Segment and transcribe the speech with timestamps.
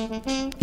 [0.00, 0.59] Hello and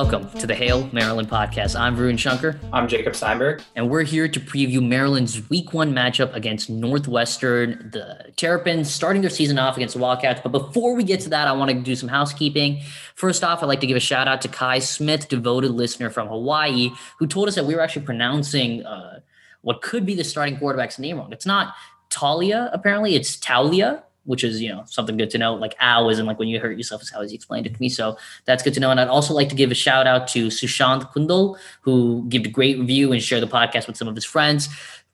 [0.00, 1.78] welcome to the Hail Maryland podcast.
[1.78, 2.58] I'm Varun Shankar.
[2.72, 3.60] I'm Jacob Steinberg.
[3.76, 7.90] And we're here to preview Maryland's week one matchup against Northwestern.
[7.92, 10.40] The Terrapins starting their season off against the Wildcats.
[10.42, 12.80] But before we get to that, I want to do some housekeeping.
[13.14, 16.28] First off, I'd like to give a shout out to Kai Smith, devoted listener from
[16.28, 19.20] Hawaii, who told us that we were actually pronouncing uh,
[19.60, 21.30] what could be the starting quarterback's name wrong.
[21.30, 21.74] It's not
[22.08, 25.54] Talia, apparently, it's Taulia which is you know something good to know.
[25.54, 27.88] Like ow isn't like when you hurt yourself is how he explained it to me.
[27.88, 28.90] So that's good to know.
[28.90, 32.48] And I'd also like to give a shout out to Sushant Kundal, who gave a
[32.48, 34.68] great review and shared the podcast with some of his friends.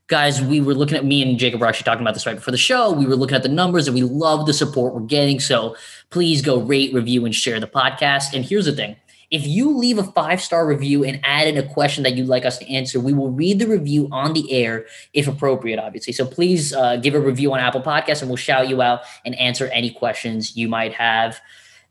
[0.09, 2.53] Guys, we were looking at me and Jacob were actually talking about this right before
[2.53, 2.93] the show.
[2.93, 5.41] We were looking at the numbers and we love the support we're getting.
[5.41, 5.75] So
[6.11, 8.33] please go rate, review, and share the podcast.
[8.33, 8.97] And here's the thing
[9.31, 12.45] if you leave a five star review and add in a question that you'd like
[12.45, 16.13] us to answer, we will read the review on the air if appropriate, obviously.
[16.13, 19.35] So please uh, give a review on Apple Podcasts and we'll shout you out and
[19.37, 21.41] answer any questions you might have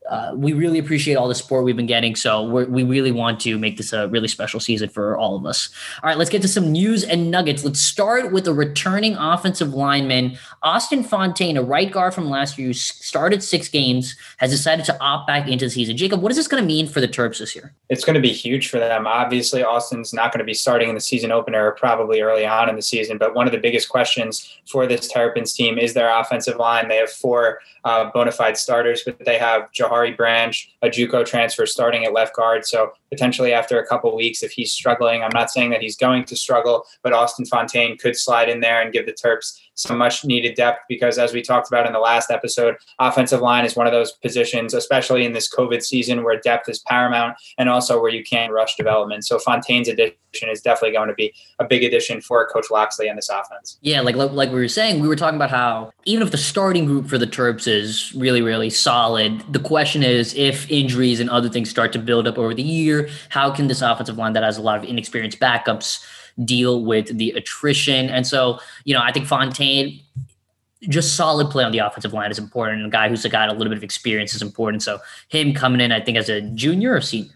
[0.09, 2.15] uh, we really appreciate all the support we've been getting.
[2.15, 5.69] So we really want to make this a really special season for all of us.
[6.03, 7.63] All right, let's get to some news and nuggets.
[7.63, 12.67] Let's start with a returning offensive lineman, Austin Fontaine, a right guard from last year
[12.67, 15.97] who started six games, has decided to opt back into the season.
[15.97, 17.73] Jacob, what is this going to mean for the Terps this year?
[17.89, 19.07] It's going to be huge for them.
[19.07, 22.75] Obviously, Austin's not going to be starting in the season opener, probably early on in
[22.75, 23.17] the season.
[23.17, 26.87] But one of the biggest questions for this Terrapins team is their offensive line.
[26.87, 31.65] They have four uh, bona fide starters, but they have Jahar Branch, a JUCO transfer
[31.65, 32.65] starting at left guard.
[32.65, 36.25] So potentially after a couple weeks, if he's struggling, I'm not saying that he's going
[36.25, 40.25] to struggle, but Austin Fontaine could slide in there and give the Terps some much
[40.25, 43.85] needed depth because as we talked about in the last episode, offensive line is one
[43.85, 48.11] of those positions, especially in this COVID season where depth is paramount and also where
[48.11, 49.25] you can't rush development.
[49.25, 53.17] So Fontaine's addition is definitely going to be a big addition for Coach Locksley and
[53.17, 53.77] this offense.
[53.81, 56.85] Yeah, like like we were saying, we were talking about how even if the starting
[56.85, 61.49] group for the Terps is really really solid, the question is if injuries and other
[61.49, 64.57] things start to build up over the year, how can this offensive line that has
[64.57, 66.05] a lot of inexperienced backups
[66.43, 68.09] deal with the attrition?
[68.09, 70.01] And so, you know, I think Fontaine
[70.89, 72.81] just solid play on the offensive line is important.
[72.81, 74.83] And a guy who's got a little bit of experience is important.
[74.83, 77.31] So him coming in, I think, as a junior or senior.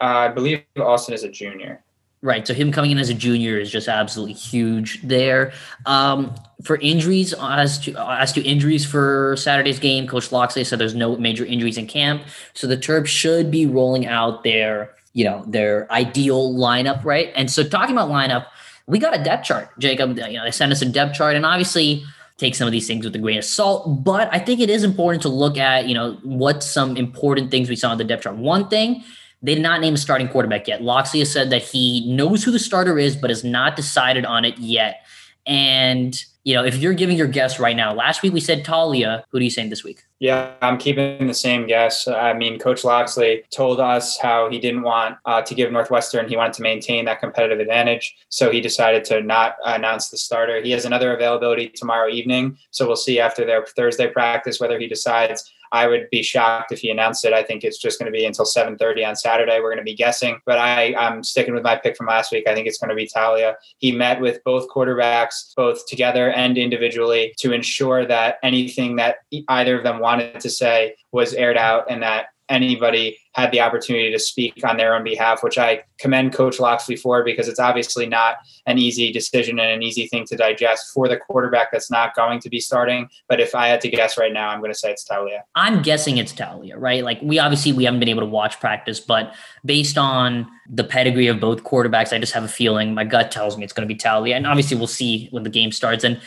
[0.00, 1.82] Uh, I believe Austin is a junior.
[2.20, 2.44] Right.
[2.44, 5.52] So him coming in as a junior is just absolutely huge there.
[5.86, 6.34] Um,
[6.64, 11.16] for injuries, as to as to injuries for Saturday's game, Coach Locksley said there's no
[11.16, 12.24] major injuries in camp.
[12.54, 17.32] So the Terps should be rolling out their, you know, their ideal lineup, right?
[17.34, 18.46] And so talking about lineup,
[18.86, 19.70] we got a depth chart.
[19.78, 22.04] Jacob, you know, they sent us a depth chart, and obviously
[22.38, 24.04] take some of these things with a grain of salt.
[24.04, 27.68] But I think it is important to look at, you know, what some important things
[27.68, 28.36] we saw in the depth chart.
[28.36, 29.02] One thing
[29.42, 30.82] they did not name a starting quarterback yet.
[30.82, 34.44] Locksley has said that he knows who the starter is, but has not decided on
[34.44, 35.04] it yet.
[35.46, 39.22] And you know, if you're giving your guess right now, last week we said Talia.
[39.28, 40.04] Who do you saying this week?
[40.18, 42.08] Yeah, I'm keeping the same guess.
[42.08, 46.26] I mean, Coach Locksley told us how he didn't want uh, to give Northwestern.
[46.26, 50.62] He wanted to maintain that competitive advantage, so he decided to not announce the starter.
[50.62, 54.88] He has another availability tomorrow evening, so we'll see after their Thursday practice whether he
[54.88, 57.32] decides I would be shocked if he announced it.
[57.32, 59.60] I think it's just going to be until 7:30 on Saturday.
[59.60, 62.46] We're going to be guessing, but I, I'm sticking with my pick from last week.
[62.48, 63.56] I think it's going to be Talia.
[63.78, 69.16] He met with both quarterbacks, both together and individually, to ensure that anything that
[69.48, 74.10] either of them wanted to say was aired out and that anybody had the opportunity
[74.10, 78.06] to speak on their own behalf, which I commend Coach Locksley for because it's obviously
[78.06, 78.36] not
[78.66, 82.40] an easy decision and an easy thing to digest for the quarterback that's not going
[82.40, 83.08] to be starting.
[83.28, 85.44] But if I had to guess right now, I'm going to say it's Talia.
[85.54, 87.04] I'm guessing it's Talia, right?
[87.04, 89.34] Like we obviously we haven't been able to watch practice, but
[89.64, 92.94] based on the pedigree of both quarterbacks, I just have a feeling.
[92.94, 95.50] My gut tells me it's going to be Talia, and obviously we'll see when the
[95.50, 96.04] game starts.
[96.04, 96.20] And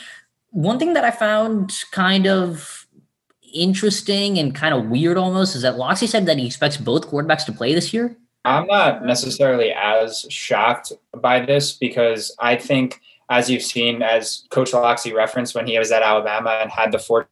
[0.51, 2.80] one thing that I found kind of
[3.53, 7.45] interesting and kind of weird almost is that Locksley said that he expects both quarterbacks
[7.45, 8.15] to play this year.
[8.43, 14.73] I'm not necessarily as shocked by this because I think, as you've seen, as Coach
[14.73, 17.27] Locksley referenced when he was at Alabama and had the fortune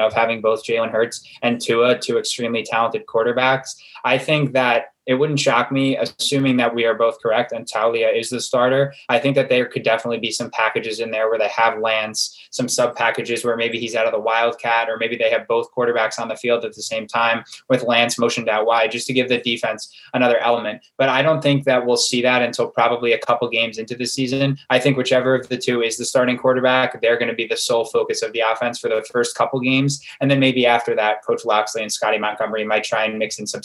[0.00, 3.74] of having both Jalen Hurts and Tua, two extremely talented quarterbacks,
[4.04, 8.08] I think that it wouldn't shock me, assuming that we are both correct and Talia
[8.08, 8.94] is the starter.
[9.08, 12.38] I think that there could definitely be some packages in there where they have Lance,
[12.50, 15.72] some sub packages where maybe he's out of the Wildcat, or maybe they have both
[15.76, 19.12] quarterbacks on the field at the same time with Lance motioned out wide just to
[19.12, 20.82] give the defense another element.
[20.98, 24.06] But I don't think that we'll see that until probably a couple games into the
[24.06, 24.56] season.
[24.70, 27.56] I think whichever of the two is the starting quarterback, they're going to be the
[27.56, 30.04] sole focus of the offense for the first couple games.
[30.20, 33.46] And then maybe after that, Coach Locksley and Scottie Montgomery might try and mix in
[33.46, 33.62] some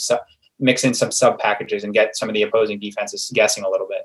[0.60, 3.86] mix in some sub packages and get some of the opposing defenses guessing a little
[3.86, 4.02] bit.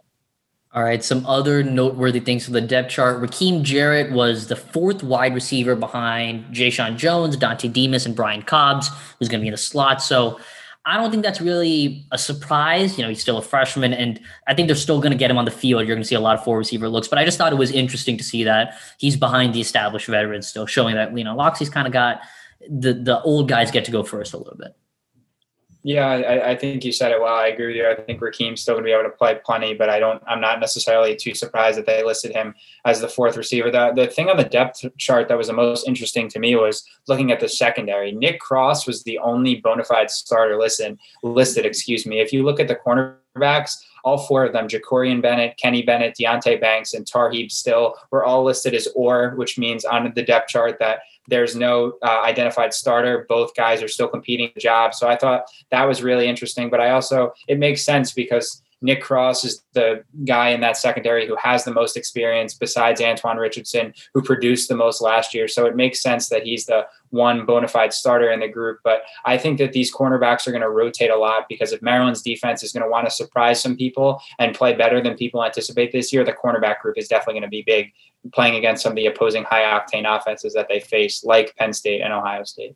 [0.74, 3.22] All right, some other noteworthy things from the depth chart.
[3.22, 8.90] Rakim Jarrett was the fourth wide receiver behind Jeshaun Jones, Dontay Demus, and Brian Cobbs,
[9.20, 10.02] who's going to be in the slot.
[10.02, 10.40] So
[10.86, 12.98] I don't think that's really a surprise.
[12.98, 15.38] You know, he's still a freshman, and I think they're still going to get him
[15.38, 15.82] on the field.
[15.82, 17.58] You're going to see a lot of four receiver looks, but I just thought it
[17.58, 21.36] was interesting to see that he's behind the established veterans, still showing that you know
[21.36, 22.22] Locksley's kind of got
[22.68, 24.76] the the old guys get to go first a little bit.
[25.86, 27.36] Yeah, I, I, think you said it well.
[27.36, 27.90] I agree with you.
[27.90, 30.24] I think Rakim's still going to be able to play plenty, but I don't.
[30.26, 33.70] I'm not necessarily too surprised that they listed him as the fourth receiver.
[33.70, 36.88] The the thing on the depth chart that was the most interesting to me was
[37.10, 38.14] looking at the secondary.
[38.14, 40.98] Nick Cross was the only bona fide starter listed.
[41.22, 42.22] Listed, excuse me.
[42.22, 43.76] If you look at the cornerbacks,
[44.06, 48.46] all four of them, Jakorian Bennett, Kenny Bennett, Deonte Banks, and Tarheeb Still, were all
[48.46, 53.26] listed as or, which means on the depth chart that there's no uh, identified starter.
[53.30, 54.94] Both guys are still competing the job.
[54.94, 56.70] So I thought that was really interesting.
[56.70, 61.26] But I also, it makes sense because Nick Cross is the guy in that secondary
[61.26, 65.48] who has the most experience besides Antoine Richardson, who produced the most last year.
[65.48, 68.80] So it makes sense that he's the one bona fide starter in the group.
[68.84, 72.22] But I think that these cornerbacks are going to rotate a lot because if Maryland's
[72.22, 75.94] defense is going to want to surprise some people and play better than people anticipate
[75.94, 77.94] this year, the cornerback group is definitely going to be big
[78.32, 82.02] playing against some of the opposing high octane offenses that they face, like Penn State
[82.02, 82.76] and Ohio State.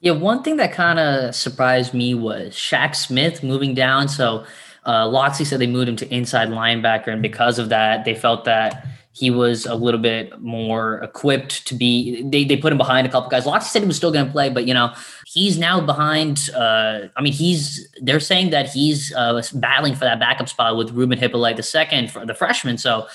[0.00, 4.08] Yeah, one thing that kind of surprised me was Shaq Smith moving down.
[4.08, 4.44] So
[4.84, 8.86] uh, said they moved him to inside linebacker, and because of that, they felt that
[9.12, 12.22] he was a little bit more equipped to be.
[12.22, 13.46] They, they put him behind a couple guys.
[13.46, 14.92] Locksley said he was still going to play, but you know
[15.24, 16.50] he's now behind.
[16.54, 20.90] Uh, I mean, he's they're saying that he's uh, battling for that backup spot with
[20.90, 22.76] Ruben Hyppolite the second for the freshman.
[22.76, 23.08] So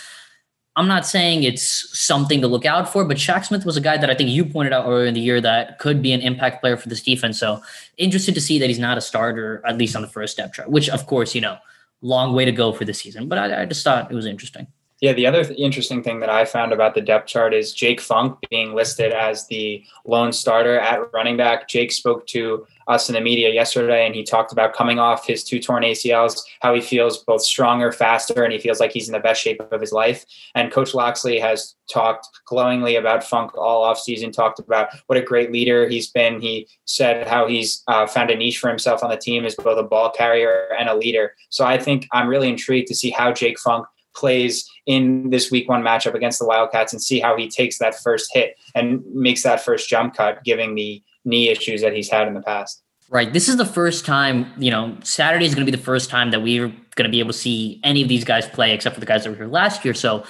[0.78, 3.98] I'm not saying it's something to look out for, but Shaq Smith was a guy
[3.98, 6.62] that I think you pointed out earlier in the year that could be an impact
[6.62, 7.38] player for this defense.
[7.38, 7.62] So
[7.98, 10.70] interested to see that he's not a starter, at least on the first step chart,
[10.70, 11.58] which of course, you know,
[12.02, 13.28] long way to go for the season.
[13.28, 14.68] But I, I just thought it was interesting.
[15.02, 18.00] Yeah, the other th- interesting thing that I found about the depth chart is Jake
[18.00, 21.68] Funk being listed as the lone starter at running back.
[21.68, 25.44] Jake spoke to us in the media yesterday and he talked about coming off his
[25.44, 29.14] two torn ACLs, how he feels both stronger, faster, and he feels like he's in
[29.14, 30.26] the best shape of his life.
[30.56, 35.52] And Coach Locksley has talked glowingly about Funk all offseason, talked about what a great
[35.52, 36.42] leader he's been.
[36.42, 39.80] He said how he's uh, found a niche for himself on the team as both
[39.80, 41.34] a ball carrier and a leader.
[41.50, 45.70] So I think I'm really intrigued to see how Jake Funk plays in this week
[45.70, 49.44] one matchup against the Wildcats and see how he takes that first hit and makes
[49.44, 52.84] that first jump cut, giving the knee issues that he's had in the past.
[53.10, 53.32] Right.
[53.32, 56.32] This is the first time, you know, Saturday is going to be the first time
[56.32, 59.02] that we're going to be able to see any of these guys play except for
[59.02, 59.94] the guys that were here last year.
[59.94, 60.24] So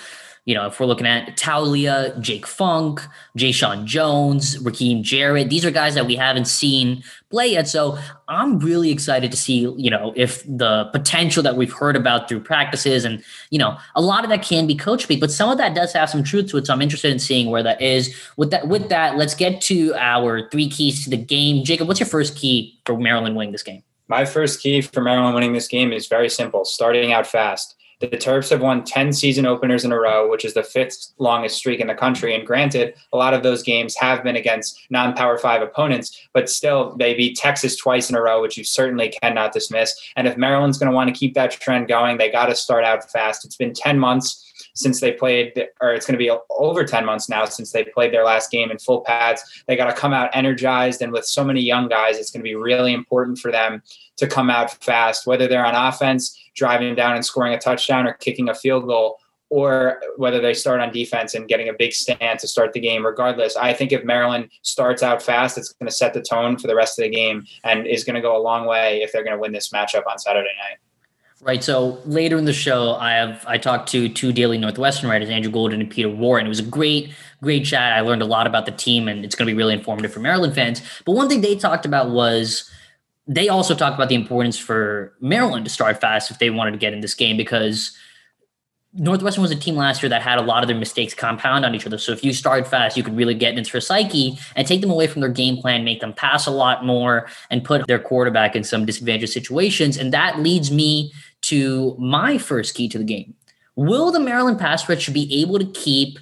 [0.46, 3.02] you know, if we're looking at Taulia, Jake Funk,
[3.38, 7.68] Jeshaun Jones, Rakim Jarrett, these are guys that we haven't seen play yet.
[7.68, 7.98] So
[8.28, 12.40] I'm really excited to see, you know, if the potential that we've heard about through
[12.40, 15.60] practices and, you know, a lot of that can be coach speak, but some of
[15.60, 16.66] that does have some truth to it.
[16.66, 18.16] So I'm interested in seeing where that is.
[18.36, 21.64] With that, with that, let's get to our three keys to the game.
[21.64, 23.84] Jacob, what's your first key for Maryland winning this game?
[24.08, 27.76] My first key for Maryland winning this game is very simple starting out fast.
[28.02, 31.56] The Terps have won 10 season openers in a row, which is the fifth longest
[31.56, 32.34] streak in the country.
[32.34, 36.50] And granted, a lot of those games have been against non Power Five opponents, but
[36.50, 39.94] still, they beat Texas twice in a row, which you certainly cannot dismiss.
[40.16, 42.84] And if Maryland's going to want to keep that trend going, they got to start
[42.84, 43.46] out fast.
[43.46, 47.30] It's been 10 months since they played, or it's going to be over 10 months
[47.30, 49.64] now since they played their last game in full pads.
[49.68, 51.02] They got to come out energized.
[51.02, 53.82] And with so many young guys, it's going to be really important for them
[54.18, 58.14] to come out fast, whether they're on offense, driving down and scoring a touchdown, or
[58.14, 59.18] kicking a field goal
[59.52, 63.06] or whether they start on defense and getting a big stand to start the game.
[63.06, 66.68] Regardless, I think if Maryland starts out fast, it's going to set the tone for
[66.68, 69.26] the rest of the game and is going to go a long way if they're
[69.26, 70.78] going to win this matchup on Saturday night.
[71.44, 71.64] Right.
[71.64, 75.52] So later in the show, I have I talked to two Daily Northwestern writers, Andrew
[75.52, 76.46] Golden and Peter Warren.
[76.46, 77.94] It was a great, great chat.
[77.94, 80.20] I learned a lot about the team, and it's going to be really informative for
[80.20, 80.84] Maryland fans.
[81.04, 82.70] But one thing they talked about was
[83.26, 86.78] they also talked about the importance for Maryland to start fast if they wanted to
[86.78, 87.98] get in this game because
[88.94, 91.74] Northwestern was a team last year that had a lot of their mistakes compound on
[91.74, 91.98] each other.
[91.98, 94.92] So if you start fast, you could really get into their psyche and take them
[94.92, 98.56] away from their game plan, make them pass a lot more, and put their quarterback
[98.56, 99.98] in some disadvantageous situations.
[99.98, 103.34] And that leads me to my first key to the game.
[103.76, 106.20] Will the Maryland pass rush be able to keep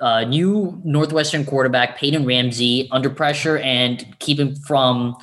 [0.00, 5.16] uh, new Northwestern quarterback Peyton Ramsey under pressure and keep him from,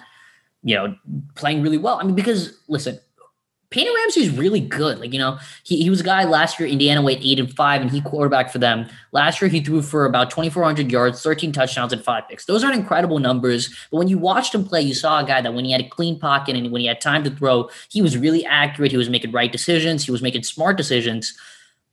[0.64, 0.96] you know,
[1.36, 2.00] playing really well?
[2.00, 3.00] I mean, because listen,
[3.70, 5.00] Peyton Ramsey is really good.
[5.00, 7.82] Like, you know, he, he was a guy last year, Indiana went eight and five,
[7.82, 8.88] and he quarterback for them.
[9.12, 12.46] Last year, he threw for about 2,400 yards, 13 touchdowns, and five picks.
[12.46, 13.68] Those aren't incredible numbers.
[13.92, 15.90] But when you watched him play, you saw a guy that when he had a
[15.90, 18.92] clean pocket and when he had time to throw, he was really accurate.
[18.92, 21.38] He was making right decisions, he was making smart decisions.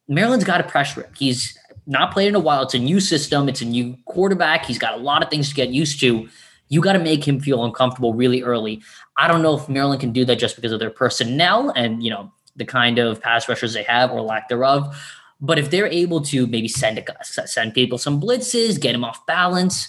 [0.06, 1.10] Maryland's got to pressure him.
[1.16, 2.62] He's not played in a while.
[2.62, 3.48] It's a new system.
[3.48, 4.64] It's a new quarterback.
[4.64, 6.28] He's got a lot of things to get used to.
[6.68, 8.82] You got to make him feel uncomfortable really early.
[9.16, 12.10] I don't know if Maryland can do that just because of their personnel and you
[12.10, 14.96] know the kind of pass rushers they have or lack thereof.
[15.40, 19.26] But if they're able to maybe send a, send people some blitzes, get him off
[19.26, 19.88] balance,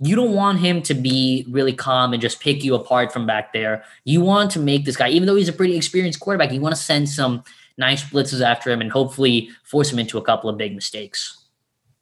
[0.00, 3.52] you don't want him to be really calm and just pick you apart from back
[3.52, 3.84] there.
[4.04, 6.74] You want to make this guy, even though he's a pretty experienced quarterback, you want
[6.74, 7.42] to send some
[7.76, 11.44] nice blitzes after him and hopefully force him into a couple of big mistakes.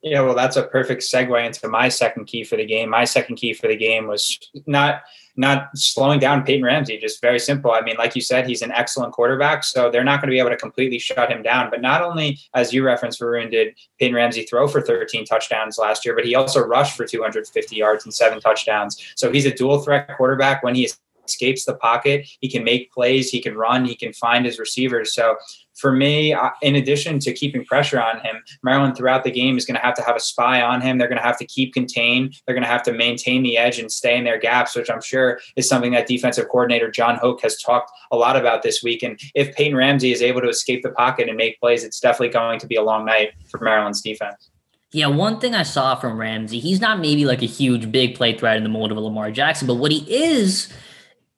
[0.06, 2.88] Yeah, well, that's a perfect segue into my second key for the game.
[2.88, 5.02] My second key for the game was not
[5.34, 6.96] not slowing down Peyton Ramsey.
[6.96, 7.72] Just very simple.
[7.72, 10.38] I mean, like you said, he's an excellent quarterback, so they're not going to be
[10.38, 11.70] able to completely shut him down.
[11.70, 16.04] But not only, as you referenced, Varun, did Peyton Ramsey throw for 13 touchdowns last
[16.04, 19.12] year, but he also rushed for 250 yards and seven touchdowns.
[19.16, 20.62] So he's a dual threat quarterback.
[20.62, 20.88] When he
[21.26, 25.12] escapes the pocket, he can make plays, he can run, he can find his receivers.
[25.12, 25.34] So
[25.76, 29.76] for me, in addition to keeping pressure on him, Maryland throughout the game is going
[29.76, 30.98] to have to have a spy on him.
[30.98, 32.34] They're going to have to keep contained.
[32.46, 35.02] They're going to have to maintain the edge and stay in their gaps, which I'm
[35.02, 39.02] sure is something that defensive coordinator Jon Hoke has talked a lot about this week.
[39.02, 42.30] And if Peyton Ramsey is able to escape the pocket and make plays, it's definitely
[42.30, 44.50] going to be a long night for Maryland's defense.
[44.92, 48.38] Yeah, one thing I saw from Ramsey, he's not maybe like a huge big play
[48.38, 50.72] threat in the mold of a Lamar Jackson, but what he is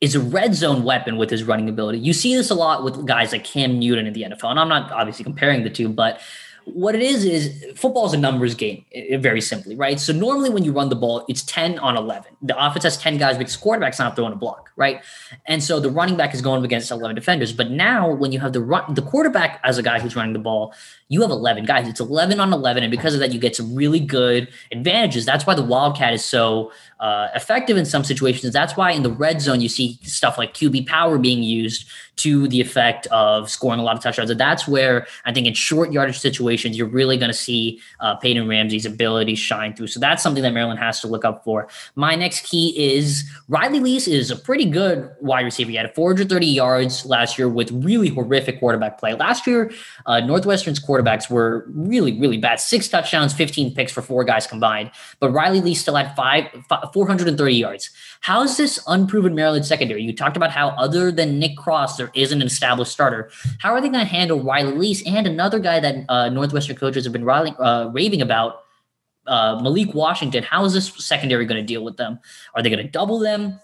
[0.01, 1.99] is a red zone weapon with his running ability.
[1.99, 4.69] You see this a lot with guys like Cam Newton in the NFL, and I'm
[4.69, 6.21] not obviously comparing the two, but
[6.65, 8.85] what it is is football is a numbers game,
[9.21, 9.99] very simply, right?
[9.99, 12.31] So normally when you run the ball, it's 10 on 11.
[12.43, 15.03] The offense has 10 guys because quarterback's not throwing a block, right?
[15.47, 17.55] And so the running back is going against 11 defenders.
[17.55, 20.41] But now when you have the run, the quarterback as a guy who's running the
[20.41, 20.75] ball,
[21.09, 21.89] you have 11 guys.
[21.89, 22.83] It's 11 on 11.
[22.83, 25.25] And because of that, you get some really good advantages.
[25.25, 28.53] That's why the Wildcat is so uh, effective in some situations.
[28.53, 31.87] That's why in the red zone, you see stuff like QB power being used
[32.17, 34.29] to the effect of scoring a lot of touchdowns.
[34.29, 38.17] And that's where I think in short yardage situations, you're really going to see uh,
[38.17, 39.87] Peyton Ramsey's ability shine through.
[39.87, 41.69] So that's something that Maryland has to look up for.
[41.95, 45.71] My next key is Riley Lees is a pretty good wide receiver.
[45.71, 49.15] He had 430 yards last year with really horrific quarterback play.
[49.15, 49.71] Last year,
[50.07, 52.61] uh, Northwestern's quarterbacks were really, really bad.
[52.61, 54.91] Six touchdowns, 15 picks for four guys combined.
[55.21, 57.91] But Riley Lee still had five, five 430 yards.
[58.21, 60.03] How is this unproven Maryland secondary?
[60.03, 63.31] You talked about how other than Nick Cross, there isn't an established starter.
[63.61, 67.05] How are they going to handle Riley Lees and another guy that uh, Northwestern coaches
[67.05, 68.63] have been riling, uh, raving about,
[69.27, 70.43] uh, Malik Washington?
[70.43, 72.19] How is this secondary going to deal with them?
[72.55, 73.61] Are they going to double them?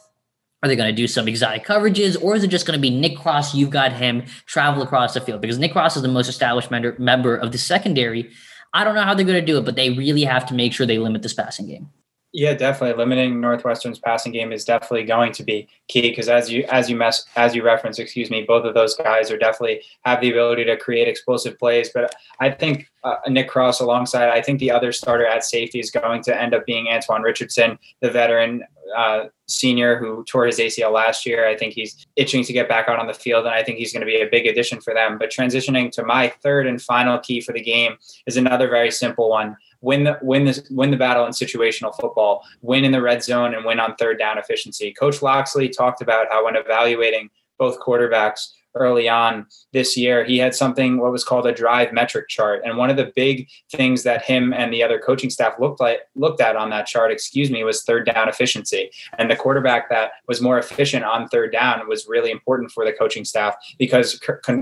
[0.65, 2.89] Are they going to do some exotic coverages, or is it just going to be
[2.89, 3.55] Nick Cross?
[3.55, 7.37] You've got him travel across the field because Nick Cross is the most established member,
[7.37, 8.31] of the secondary.
[8.73, 10.73] I don't know how they're going to do it, but they really have to make
[10.73, 11.91] sure they limit this passing game.
[12.33, 12.97] Yeah, definitely.
[12.97, 16.97] Limiting Northwestern's passing game is definitely going to be key because as you as you
[16.97, 20.65] mess as you reference, excuse me, both of those guys are definitely have the ability
[20.65, 21.91] to create explosive plays.
[21.93, 25.91] But I think uh, Nick Cross alongside, I think the other starter at safety is
[25.91, 28.65] going to end up being Antoine Richardson, the veteran
[28.97, 31.49] uh, senior who tore his ACL last year.
[31.49, 33.93] I think he's itching to get back out on the field, and I think he's
[33.93, 35.19] going to be a big addition for them.
[35.19, 39.31] But transitioning to my third and final key for the game is another very simple
[39.31, 43.23] one win the win this win the battle in situational football, win in the red
[43.23, 44.93] zone, and win on third down efficiency.
[44.93, 50.55] Coach Locksley talked about how when evaluating both quarterbacks, early on this year, he had
[50.55, 52.63] something what was called a drive metric chart.
[52.65, 56.01] And one of the big things that him and the other coaching staff looked like
[56.15, 58.91] looked at on that chart, excuse me, was third down efficiency.
[59.19, 62.93] And the quarterback that was more efficient on third down was really important for the
[62.93, 64.21] coaching staff because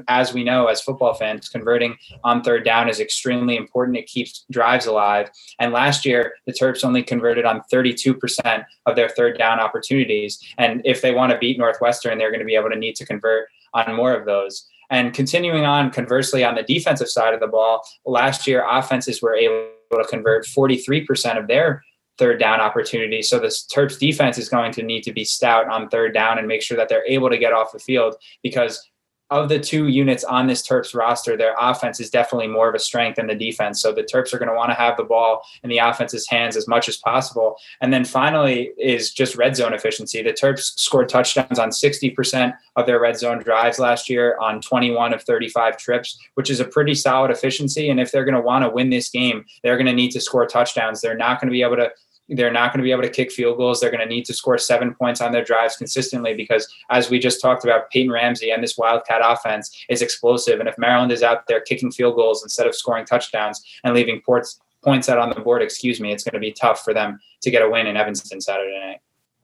[0.09, 3.97] as we know as football fans, converting on third down is extremely important.
[3.97, 5.31] It keeps drives alive.
[5.59, 10.39] And last year, the Terps only converted on 32% of their third down opportunities.
[10.59, 13.07] And if they want to beat Northwestern, they're going to be able to need to
[13.07, 14.67] convert on more of those.
[14.91, 19.35] And continuing on, conversely, on the defensive side of the ball, last year offenses were
[19.35, 21.83] able to convert 43% of their
[22.19, 23.29] third down opportunities.
[23.29, 26.47] So the Terps defense is going to need to be stout on third down and
[26.47, 28.87] make sure that they're able to get off the field because
[29.33, 32.79] of the two units on this Terps roster, their offense is definitely more of a
[32.79, 33.81] strength than the defense.
[33.81, 36.57] So the Terps are going to want to have the ball in the offense's hands
[36.57, 37.57] as much as possible.
[37.81, 40.23] And then finally is just red zone efficiency.
[40.23, 45.15] The Terps scored touchdowns on 60% of their red zone drives last year on 21
[45.15, 47.89] of 35 trips, which is a pretty solid efficiency.
[47.89, 50.21] And if they're going to want to win this game, they're going to need to
[50.21, 51.01] score touchdowns.
[51.01, 51.91] They're not going to be able to
[52.29, 53.81] they're not going to be able to kick field goals.
[53.81, 57.19] They're going to need to score seven points on their drives consistently because, as we
[57.19, 60.61] just talked about, Peyton Ramsey and this Wildcat offense is explosive.
[60.61, 64.23] And if Maryland is out there kicking field goals instead of scoring touchdowns and leaving
[64.25, 67.19] ports, points out on the board, excuse me, it's going to be tough for them
[67.43, 69.01] to get a win in Evanston Saturday night.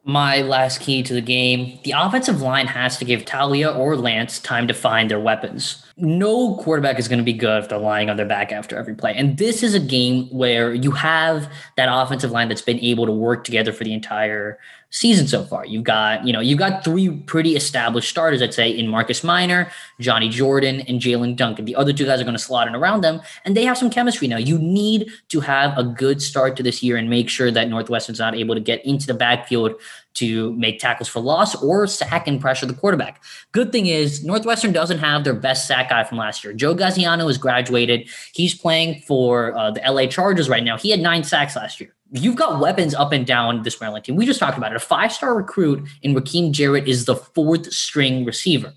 [0.08, 4.38] My last key to the game the offensive line has to give Talia or Lance
[4.38, 5.84] time to find their weapons.
[5.98, 8.94] no quarterback is going to be good if they're lying on their back after every
[8.94, 9.12] play.
[9.14, 13.12] And this is a game where you have that offensive line that's been able to
[13.12, 14.58] work together for the entire
[14.90, 15.66] season so far.
[15.66, 19.70] You've got, you know, you've got three pretty established starters, I'd say, in Marcus Minor,
[20.00, 21.66] Johnny Jordan, and Jaelyn Duncan.
[21.66, 23.90] The other two guys are going to slot in around them, and they have some
[23.90, 24.38] chemistry now.
[24.38, 28.18] You need to have a good start to this year and make sure that Northwestern's
[28.18, 29.74] not able to get into the backfield
[30.14, 33.22] to make tackles for loss or sack and pressure the quarterback.
[33.52, 36.52] Good thing is Northwestern doesn't have their best sack guy from last year.
[36.52, 38.08] Joe Gaziano has graduated.
[38.32, 40.76] He's playing for uh, the LA Chargers right now.
[40.78, 41.94] He had nine sacks last year.
[42.10, 44.16] You've got weapons up and down this Maryland team.
[44.16, 44.76] We just talked about it.
[44.76, 48.72] A five-star recruit in Rakim Jarrett is the fourth string receiver.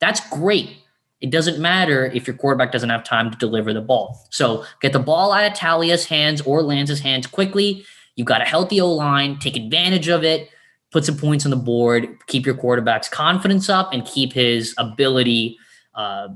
[0.00, 0.76] That's great.
[1.20, 4.26] It doesn't matter if your quarterback doesn't have time to deliver the ball.
[4.30, 7.84] So get the ball out of Talia's hands or Lance's hands quickly.
[8.16, 9.38] You've got a healthy O line.
[9.38, 10.50] Take advantage of it
[10.94, 15.58] put some points on the board, keep your quarterback's confidence up, and keep his ability,
[15.96, 16.28] uh,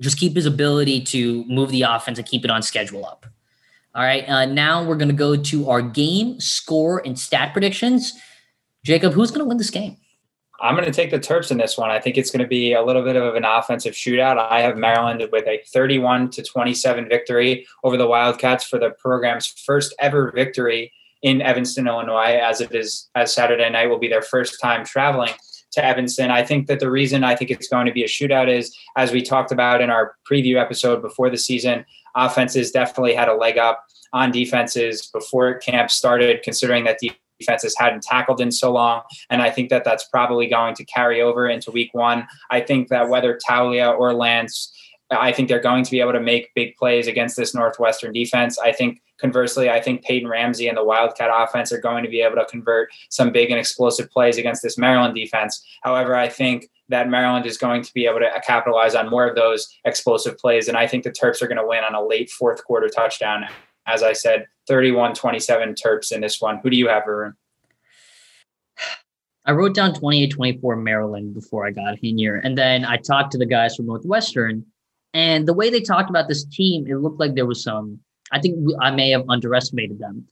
[0.00, 3.26] just keep his ability to move the offense and keep it on schedule up.
[3.98, 8.12] All right, uh, now we're going to go to our game score and stat predictions.
[8.84, 9.96] Jacob, who's going to win this game?
[10.60, 11.90] I'm going to take the Terps in this one.
[11.90, 14.38] I think it's going to be a little bit of an offensive shootout.
[14.38, 19.48] I have Maryland with a 31 to 27 victory over the Wildcats for the program's
[19.48, 24.22] first ever victory in Evanston, Illinois, as it is as Saturday night will be their
[24.22, 25.32] first time traveling
[25.72, 26.30] to Evanston.
[26.30, 29.10] I think that the reason I think it's going to be a shootout is, as
[29.10, 31.84] we talked about in our preview episode before the season,
[32.26, 36.98] offenses definitely had a leg up on defenses before camp started, considering that
[37.38, 39.02] defenses hadn't tackled in so long.
[39.30, 42.26] And I think that that's probably going to carry over into week one.
[42.50, 44.72] I think that whether Taulia or Lance,
[45.10, 48.58] I think they're going to be able to make big plays against this Northwestern defense.
[48.58, 52.20] I think Conversely, I think Peyton Ramsey and the Wildcat offense are going to be
[52.20, 55.64] able to convert some big and explosive plays against this Maryland defense.
[55.82, 59.36] However, I think that Maryland is going to be able to capitalize on more of
[59.36, 60.68] those explosive plays.
[60.68, 63.44] And I think the Terps are going to win on a late fourth quarter touchdown.
[63.86, 66.58] As I said, 31 27 Terps in this one.
[66.62, 67.32] Who do you have, Varun?
[69.44, 72.36] I wrote down 28 24 Maryland before I got in here.
[72.36, 74.64] And then I talked to the guys from Northwestern.
[75.14, 78.00] And the way they talked about this team, it looked like there was some
[78.32, 80.26] I think I may have underestimated them.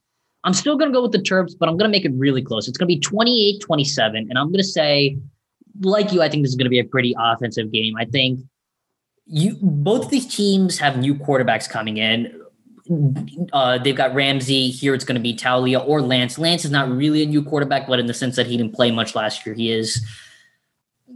[0.44, 2.42] I'm still going to go with the Terps, but I'm going to make it really
[2.42, 2.68] close.
[2.68, 4.26] It's going to be 28 27.
[4.28, 5.16] And I'm going to say,
[5.80, 7.96] like you, I think this is going to be a pretty offensive game.
[7.96, 8.40] I think
[9.26, 12.40] you both these teams have new quarterbacks coming in.
[13.52, 14.94] Uh, they've got Ramsey here.
[14.94, 16.38] It's going to be Talia or Lance.
[16.38, 18.92] Lance is not really a new quarterback, but in the sense that he didn't play
[18.92, 20.06] much last year, he is.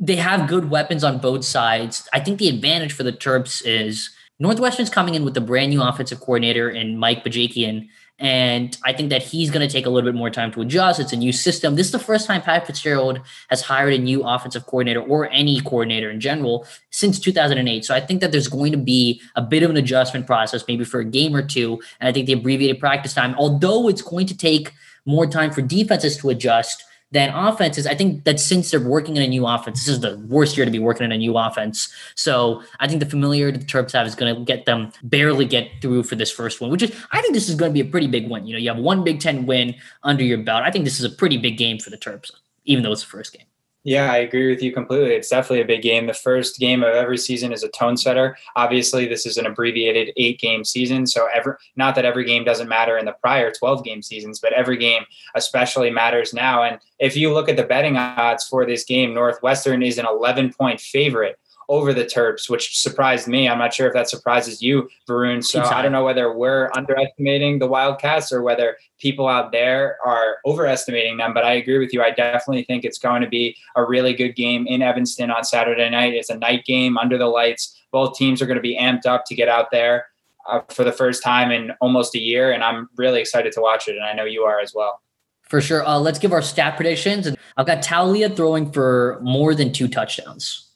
[0.00, 2.08] They have good weapons on both sides.
[2.12, 5.82] I think the advantage for the Terps is Northwestern's coming in with a brand new
[5.82, 7.88] offensive coordinator and Mike Bajakian.
[8.20, 11.00] And I think that he's going to take a little bit more time to adjust.
[11.00, 11.74] It's a new system.
[11.74, 15.60] This is the first time Pat Fitzgerald has hired a new offensive coordinator or any
[15.62, 17.82] coordinator in general since 2008.
[17.82, 20.84] So I think that there's going to be a bit of an adjustment process, maybe
[20.84, 21.80] for a game or two.
[21.98, 24.74] And I think the abbreviated practice time, although it's going to take
[25.06, 27.86] more time for defenses to adjust, than offenses.
[27.86, 30.64] I think that since they're working in a new offense, this is the worst year
[30.64, 31.92] to be working in a new offense.
[32.14, 35.68] So I think the familiarity the Terps have is going to get them barely get
[35.82, 37.90] through for this first one, which is I think this is going to be a
[37.90, 38.46] pretty big win.
[38.46, 40.62] You know, you have one Big Ten win under your belt.
[40.64, 42.30] I think this is a pretty big game for the Terps,
[42.64, 43.46] even though it's the first game.
[43.82, 45.14] Yeah, I agree with you completely.
[45.14, 46.06] It's definitely a big game.
[46.06, 48.36] The first game of every season is a tone setter.
[48.54, 51.06] Obviously, this is an abbreviated eight game season.
[51.06, 54.52] So, every, not that every game doesn't matter in the prior 12 game seasons, but
[54.52, 56.62] every game especially matters now.
[56.62, 60.52] And if you look at the betting odds for this game, Northwestern is an 11
[60.52, 61.38] point favorite
[61.70, 63.48] over the Terps, which surprised me.
[63.48, 65.42] I'm not sure if that surprises you, Varun.
[65.42, 70.38] So I don't know whether we're underestimating the Wildcats or whether people out there are
[70.44, 71.32] overestimating them.
[71.32, 72.02] But I agree with you.
[72.02, 75.88] I definitely think it's going to be a really good game in Evanston on Saturday
[75.88, 76.12] night.
[76.12, 77.80] It's a night game under the lights.
[77.92, 80.06] Both teams are going to be amped up to get out there
[80.48, 82.50] uh, for the first time in almost a year.
[82.50, 83.94] And I'm really excited to watch it.
[83.94, 85.00] And I know you are as well.
[85.44, 85.86] For sure.
[85.86, 87.28] Uh, let's give our stat predictions.
[87.56, 90.69] I've got Taulia throwing for more than two touchdowns.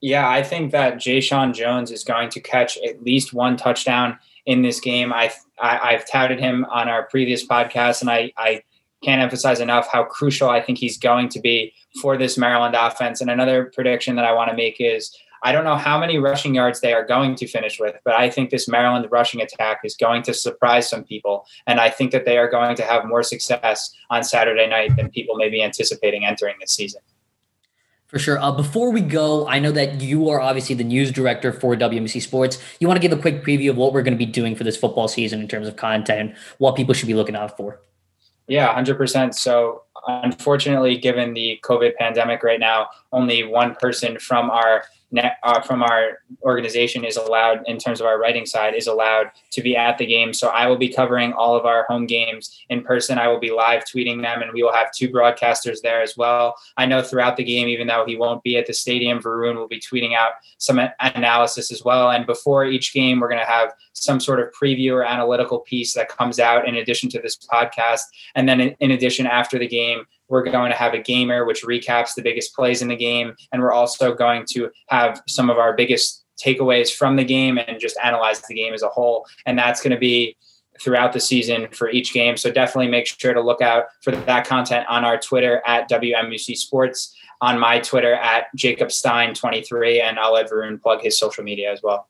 [0.00, 4.62] Yeah, I think that Jeshaun Jones is going to catch at least one touchdown in
[4.62, 5.12] this game.
[5.12, 8.62] I've I, have touted him on our previous podcast, and I, I
[9.04, 13.20] can't emphasize enough how crucial I think he's going to be for this Maryland offense.
[13.20, 16.54] And another prediction that I want to make is I don't know how many rushing
[16.54, 19.96] yards they are going to finish with, but I think this Maryland rushing attack is
[19.96, 21.46] going to surprise some people.
[21.66, 25.10] And I think that they are going to have more success on Saturday night than
[25.10, 27.00] people may be anticipating entering this season.
[28.10, 28.40] For sure.
[28.40, 32.20] Uh, before we go, I know that you are obviously the news director for WMUC
[32.20, 32.58] Sports.
[32.80, 34.64] You want to give a quick preview of what we're going to be doing for
[34.64, 37.80] this football season in terms of content, what people should be looking out for.
[38.48, 39.32] Yeah, 100%.
[39.32, 44.82] So, unfortunately, given the COVID pandemic right now, only one person from our
[45.18, 49.62] uh, from our organization is allowed in terms of our writing side is allowed to
[49.62, 50.32] be at the game.
[50.32, 53.18] So I will be covering all of our home games in person.
[53.18, 56.54] I will be live tweeting them, and we will have two broadcasters there as well.
[56.76, 59.68] I know throughout the game, even though he won't be at the stadium, Varun will
[59.68, 62.10] be tweeting out some analysis as well.
[62.10, 65.92] And before each game, we're going to have some sort of preview or analytical piece
[65.94, 68.02] that comes out in addition to this podcast.
[68.34, 71.64] And then in, in addition, after the game, we're going to have a gamer which
[71.64, 73.34] recaps the biggest plays in the game.
[73.52, 77.78] And we're also going to have some of our biggest takeaways from the game and
[77.78, 79.26] just analyze the game as a whole.
[79.44, 80.36] And that's going to be
[80.80, 82.36] throughout the season for each game.
[82.36, 86.56] So definitely make sure to look out for that content on our Twitter at WMUC
[86.56, 91.70] Sports, on my Twitter at Jacob Stein23, and I'll let Varun plug his social media
[91.70, 92.08] as well.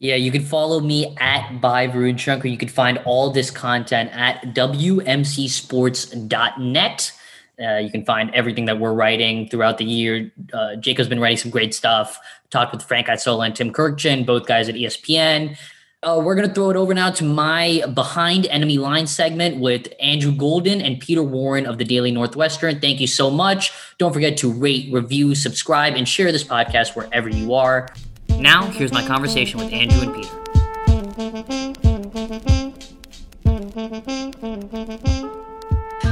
[0.00, 2.48] Yeah, you can follow me at by Varun Shankar.
[2.48, 7.12] You can find all this content at WMUCsports.net.
[7.60, 10.32] Uh, you can find everything that we're writing throughout the year.
[10.52, 12.18] Uh, Jacob's been writing some great stuff.
[12.50, 15.56] Talked with Frank Isola and Tim Kurkjian, both guys at ESPN.
[16.02, 19.92] Uh, we're going to throw it over now to my behind enemy line segment with
[20.00, 22.80] Andrew Golden and Peter Warren of the Daily Northwestern.
[22.80, 23.70] Thank you so much.
[23.98, 27.90] Don't forget to rate, review, subscribe, and share this podcast wherever you are.
[28.38, 31.59] Now, here's my conversation with Andrew and Peter.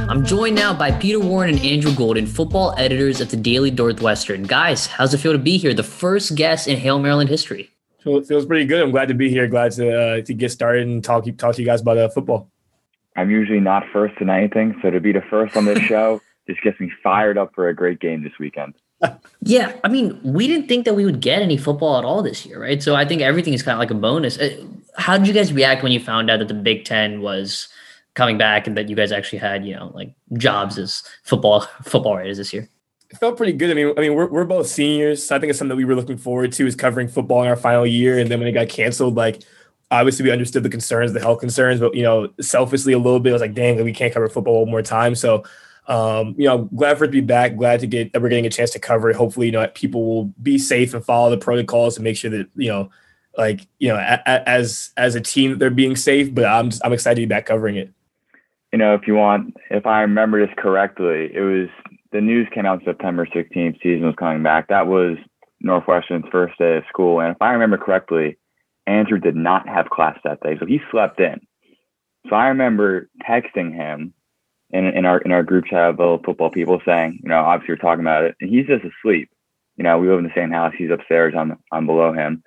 [0.09, 4.41] I'm joined now by Peter Warren and Andrew Golden, football editors at the Daily Northwestern.
[4.41, 5.71] Guys, how's it feel to be here?
[5.71, 7.69] The first guest in Hail Maryland history.
[8.03, 8.81] it feels pretty good.
[8.81, 9.47] I'm glad to be here.
[9.47, 12.49] Glad to uh, to get started and talk talk to you guys about uh, football.
[13.17, 16.63] I'm usually not first in anything, so to be the first on this show just
[16.63, 18.73] gets me fired up for a great game this weekend.
[19.43, 22.47] yeah, I mean, we didn't think that we would get any football at all this
[22.47, 22.81] year, right?
[22.81, 24.39] So I think everything is kind of like a bonus.
[24.39, 24.57] Uh,
[24.97, 27.67] how did you guys react when you found out that the Big Ten was
[28.19, 32.17] coming back and that you guys actually had, you know, like jobs as football football
[32.17, 32.69] writers this year?
[33.09, 33.71] It felt pretty good.
[33.71, 35.85] I mean, I mean, we're, we're both seniors, so I think it's something that we
[35.85, 38.19] were looking forward to is covering football in our final year.
[38.19, 39.41] And then when it got canceled, like
[39.89, 43.31] obviously we understood the concerns, the health concerns, but you know, selfishly a little bit,
[43.31, 45.15] I was like, dang, we can't cover football one more time.
[45.15, 45.43] So
[45.87, 47.55] um, you know, glad for it to be back.
[47.55, 49.15] Glad to get that we're getting a chance to cover it.
[49.15, 52.47] Hopefully, you know, people will be safe and follow the protocols and make sure that
[52.55, 52.91] you know,
[53.37, 56.31] like you know, a, a, as as a team, they're being safe.
[56.31, 57.91] But I'm just, I'm excited to be back covering it
[58.71, 61.69] you know, if you want, if I remember this correctly, it was
[62.11, 64.67] the news came out September 16th, season was coming back.
[64.67, 65.17] That was
[65.61, 67.19] Northwestern's first day of school.
[67.19, 68.37] And if I remember correctly,
[68.87, 70.57] Andrew did not have class that day.
[70.59, 71.41] So he slept in.
[72.29, 74.13] So I remember texting him
[74.71, 77.73] in, in our in our group chat of little football people saying, you know, obviously
[77.73, 79.29] we're talking about it, and he's just asleep.
[79.77, 80.73] You know, we live in the same house.
[80.77, 81.33] He's upstairs.
[81.37, 82.43] I'm I'm below him.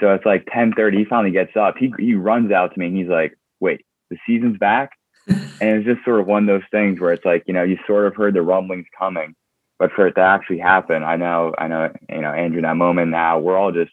[0.00, 0.98] So it's like 10:30.
[0.98, 1.76] He finally gets up.
[1.78, 4.90] He he runs out to me and he's like, "Wait, the season's back."
[5.26, 7.78] And it's just sort of one of those things where it's like you know you
[7.86, 9.34] sort of heard the rumblings coming
[9.78, 12.76] but for it to actually happen i know i know you know andrew in that
[12.76, 13.92] moment now we're all just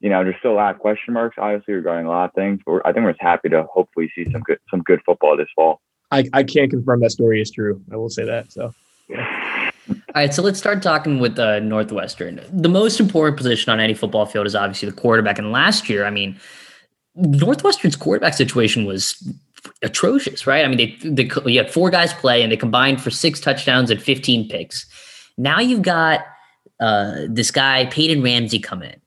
[0.00, 2.60] you know there's still a lot of question marks obviously regarding a lot of things
[2.66, 5.48] but i think we're just happy to hopefully see some good some good football this
[5.54, 8.74] fall i, I can't confirm that story is true i will say that so
[9.08, 9.70] yeah.
[9.88, 12.40] All right, so let's start talking with uh, Northwestern.
[12.52, 15.38] The most important position on any football field is obviously the quarterback.
[15.38, 16.38] And last year, I mean,
[17.16, 19.20] Northwestern's quarterback situation was
[19.82, 20.64] atrocious, right?
[20.64, 23.90] I mean, they, they you had four guys play and they combined for six touchdowns
[23.90, 24.86] and 15 picks.
[25.36, 26.20] Now you've got
[26.80, 29.00] uh, this guy Peyton Ramsey come in.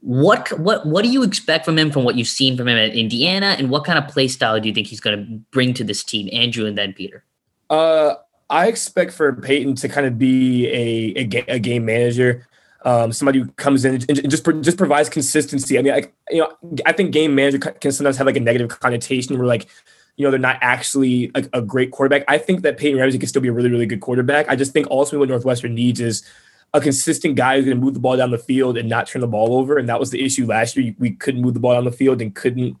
[0.00, 2.94] What what what do you expect from him from what you've seen from him at
[2.94, 5.84] Indiana, and what kind of play style do you think he's going to bring to
[5.84, 7.24] this team, Andrew and then Peter?
[7.70, 8.14] Uh,
[8.50, 12.48] I expect for Peyton to kind of be a a, a game manager
[12.84, 15.78] um, somebody who comes in and just just provides consistency.
[15.78, 16.52] I mean, I, you know,
[16.86, 19.66] I think game manager can sometimes have like a negative connotation where like,
[20.16, 22.24] you know, they're not actually a, a great quarterback.
[22.28, 24.48] I think that Peyton Ramsey can still be a really, really good quarterback.
[24.48, 26.22] I just think ultimately what Northwestern needs is
[26.74, 29.20] a consistent guy who's going to move the ball down the field and not turn
[29.20, 29.78] the ball over.
[29.78, 30.94] And that was the issue last year.
[30.98, 32.76] We couldn't move the ball down the field and couldn't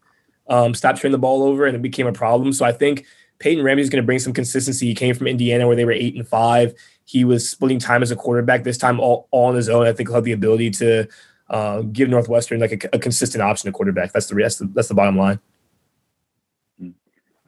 [0.48, 2.52] um, stop turning the ball over, and it became a problem.
[2.52, 3.06] So I think
[3.38, 4.86] Peyton Ramsey is going to bring some consistency.
[4.86, 6.74] He came from Indiana where they were eight and five.
[7.12, 9.86] He was splitting time as a quarterback this time all, all on his own.
[9.86, 11.06] I think he'll have the ability to
[11.50, 14.12] uh, give Northwestern like a, a, consistent option to quarterback.
[14.12, 15.38] That's the that's the, that's the bottom line.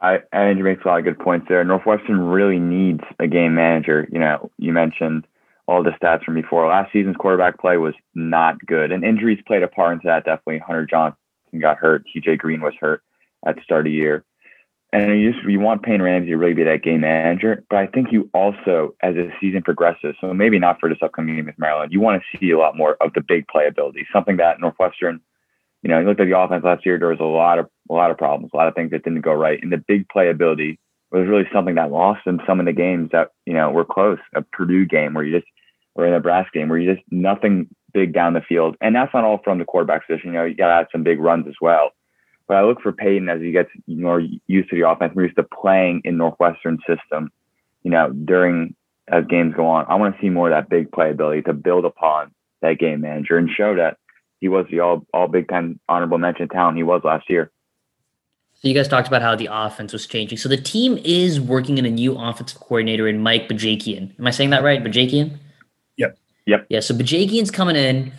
[0.02, 1.64] I, Andrew makes a lot of good points there.
[1.64, 4.06] Northwestern really needs a game manager.
[4.12, 5.26] You know, you mentioned
[5.66, 6.68] all the stats from before.
[6.68, 10.26] Last season's quarterback play was not good, and injuries played a part into that.
[10.26, 11.16] Definitely, Hunter Johnson
[11.58, 12.04] got hurt.
[12.14, 13.02] TJ Green was hurt
[13.46, 14.26] at the start of the year
[14.94, 17.64] and you just you want Peyton Ramsey to really be that game manager.
[17.68, 21.34] But I think you also, as the season progresses, so maybe not for this upcoming
[21.34, 24.04] game with Maryland, you want to see a lot more of the big playability.
[24.12, 25.20] Something that Northwestern,
[25.82, 26.96] you know, you looked at the offense last year.
[26.96, 29.22] There was a lot of a lot of problems, a lot of things that didn't
[29.22, 29.58] go right.
[29.60, 30.78] And the big playability
[31.10, 34.20] was really something that lost in some of the games that you know were close.
[34.36, 35.50] A Purdue game where you just,
[35.96, 38.76] or a Nebraska game where you just nothing big down the field.
[38.80, 40.28] And that's not all from the quarterback position.
[40.28, 41.90] You know, you got to add some big runs as well.
[42.46, 45.36] But I look for Peyton as he gets more used to the offense, more used
[45.36, 47.30] to playing in Northwestern system,
[47.82, 48.74] you know, during
[49.08, 49.86] as games go on.
[49.88, 53.00] I want to see more of that big play ability to build upon that game
[53.00, 53.98] manager and show that
[54.40, 57.50] he was the all all Big Ten honorable mention talent he was last year.
[58.54, 60.38] So you guys talked about how the offense was changing.
[60.38, 64.18] So the team is working in a new offensive coordinator in Mike Bajakian.
[64.18, 64.82] Am I saying that right?
[64.82, 65.38] Bajakian?
[65.96, 66.18] Yep.
[66.46, 66.66] Yep.
[66.68, 66.80] Yeah.
[66.80, 68.12] So Bajakian's coming in.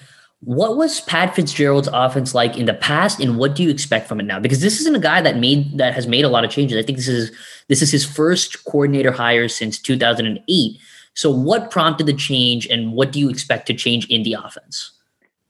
[0.45, 4.19] What was Pat Fitzgerald's offense like in the past, and what do you expect from
[4.19, 4.39] it now?
[4.39, 6.77] Because this isn't a guy that made that has made a lot of changes.
[6.77, 7.31] I think this is
[7.67, 10.79] this is his first coordinator hire since 2008.
[11.15, 14.91] So what prompted the change, and what do you expect to change in the offense?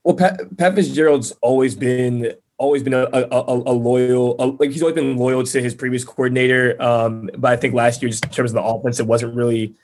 [0.02, 4.82] Well, Pat, Pat Fitzgerald's always been always been a, a, a loyal, a, like he's
[4.82, 6.80] always been loyal to his previous coordinator.
[6.82, 9.74] Um, but I think last year, just in terms of the offense, it wasn't really,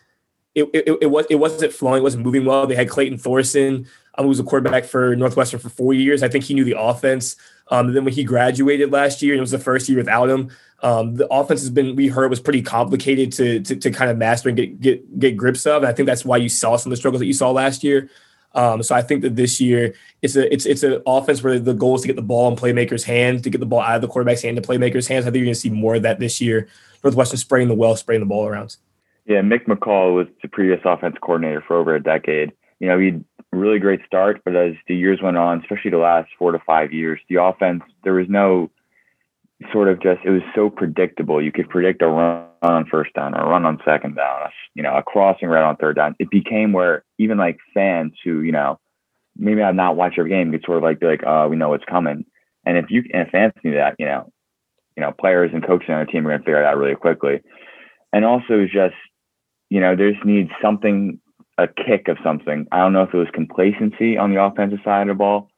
[0.55, 2.67] it, it, it was it wasn't flowing, it wasn't moving well.
[2.67, 3.87] They had Clayton Thorson,
[4.17, 6.23] um, who was a quarterback for Northwestern for four years.
[6.23, 7.37] I think he knew the offense.
[7.69, 10.51] Um, then when he graduated last year, and it was the first year without him.
[10.83, 14.19] Um, the offense has been we heard was pretty complicated to, to, to kind of
[14.19, 15.83] master and get get get grips of.
[15.83, 17.85] And I think that's why you saw some of the struggles that you saw last
[17.85, 18.11] year.
[18.55, 21.73] Um, so I think that this year it's a it's it's an offense where the
[21.73, 24.03] goal is to get the ball in playmakers' hands, to get the ball out of
[24.03, 25.25] the quarterback's hand to playmakers' hands.
[25.25, 26.69] I think you're going to see more of that this year.
[27.03, 28.77] Northwestern spraying the well, spraying the ball around.
[29.27, 32.53] Yeah, Mick McCall was the previous offense coordinator for over a decade.
[32.81, 35.93] You know, he had a really great start, but as the years went on, especially
[35.93, 38.71] the last four to five years, the offense there was no
[39.73, 41.41] sort of just it was so predictable.
[41.41, 44.97] You could predict a run on first down, a run on second down, you know,
[44.97, 46.17] a crossing right on third down.
[46.19, 48.81] It became where even like fans who you know
[49.37, 51.69] maybe I've not watched your game could sort of like be like, oh, we know
[51.69, 52.25] what's coming.
[52.65, 54.31] And if you and if fans knew that, you know,
[54.97, 56.95] you know, players and coaches on the team are going to figure it out really
[56.95, 57.41] quickly.
[58.13, 58.95] And also just,
[59.73, 61.19] you know, there just needs something,
[61.57, 62.67] a kick of something.
[62.73, 65.49] I don't know if it was complacency on the offensive side of the ball,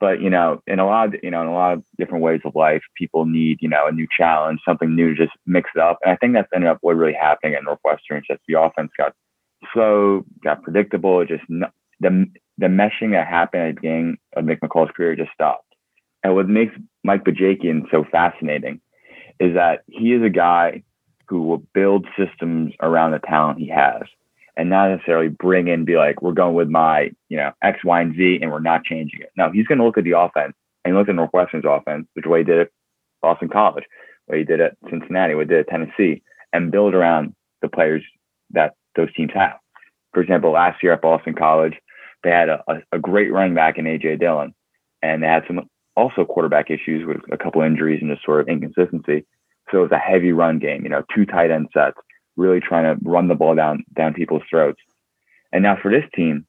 [0.00, 2.40] but you know, in a lot of you know, in a lot of different ways
[2.46, 5.82] of life, people need you know a new challenge, something new to just mix it
[5.82, 5.98] up.
[6.02, 8.22] And I think that's ended up what really happening at Northwestern.
[8.26, 9.12] Just the offense got
[9.74, 11.26] slow, got predictable.
[11.26, 11.44] Just
[12.00, 12.26] the
[12.56, 15.74] the meshing that happened at the beginning of Mick McCall's career just stopped.
[16.24, 18.80] And what makes Mike Bajakian so fascinating
[19.38, 20.84] is that he is a guy
[21.28, 24.02] who will build systems around the talent he has
[24.56, 28.00] and not necessarily bring in be like, we're going with my, you know, X, Y,
[28.00, 29.30] and Z and we're not changing it.
[29.36, 32.40] No, he's going to look at the offense and look at Northwestern's offense, which way
[32.40, 32.72] he did it
[33.22, 33.84] Boston College,
[34.26, 38.02] way he did it Cincinnati, way he did it Tennessee, and build around the players
[38.50, 39.58] that those teams have.
[40.12, 41.74] For example, last year at Boston College,
[42.24, 44.54] they had a, a, a great running back in AJ Dillon,
[45.02, 48.48] and they had some also quarterback issues with a couple injuries and just sort of
[48.48, 49.24] inconsistency.
[49.70, 51.96] So it was a heavy run game, you know, two tight end sets,
[52.36, 54.80] really trying to run the ball down down people's throats.
[55.52, 56.46] And now for this team,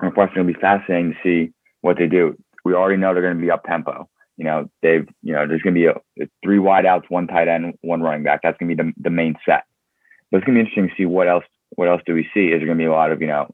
[0.00, 2.36] unfortunately, it'll be fascinating to see what they do.
[2.64, 4.08] We already know they're going to be up tempo.
[4.36, 7.74] You know, they've, you know, there's going to be a, three wideouts, one tight end,
[7.82, 8.40] one running back.
[8.42, 9.64] That's going to be the, the main set.
[10.30, 11.44] But it's going to be interesting to see what else,
[11.76, 12.46] what else do we see?
[12.46, 13.48] Is there going to be a lot of, you know,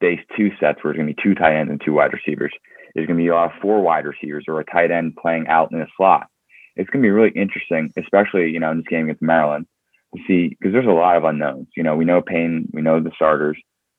[0.00, 2.52] base two sets where it's going to be two tight ends and two wide receivers?
[2.94, 5.48] There's going to be a lot of four wide receivers or a tight end playing
[5.48, 6.28] out in a slot.
[6.76, 9.66] It's going to be really interesting, especially, you know, in this game against Maryland
[10.14, 11.68] to see, because there's a lot of unknowns.
[11.76, 13.56] You know, we know Peyton, we know the starters,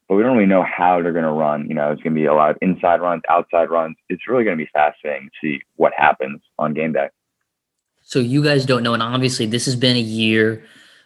[0.08, 1.68] but we don't really know how they're going to run.
[1.68, 3.96] You know, it's going to be a lot of inside runs, outside runs.
[4.10, 7.10] It's really going to be fascinating to see what happens on game day.
[8.02, 10.64] So you guys don't know, and obviously this has been a year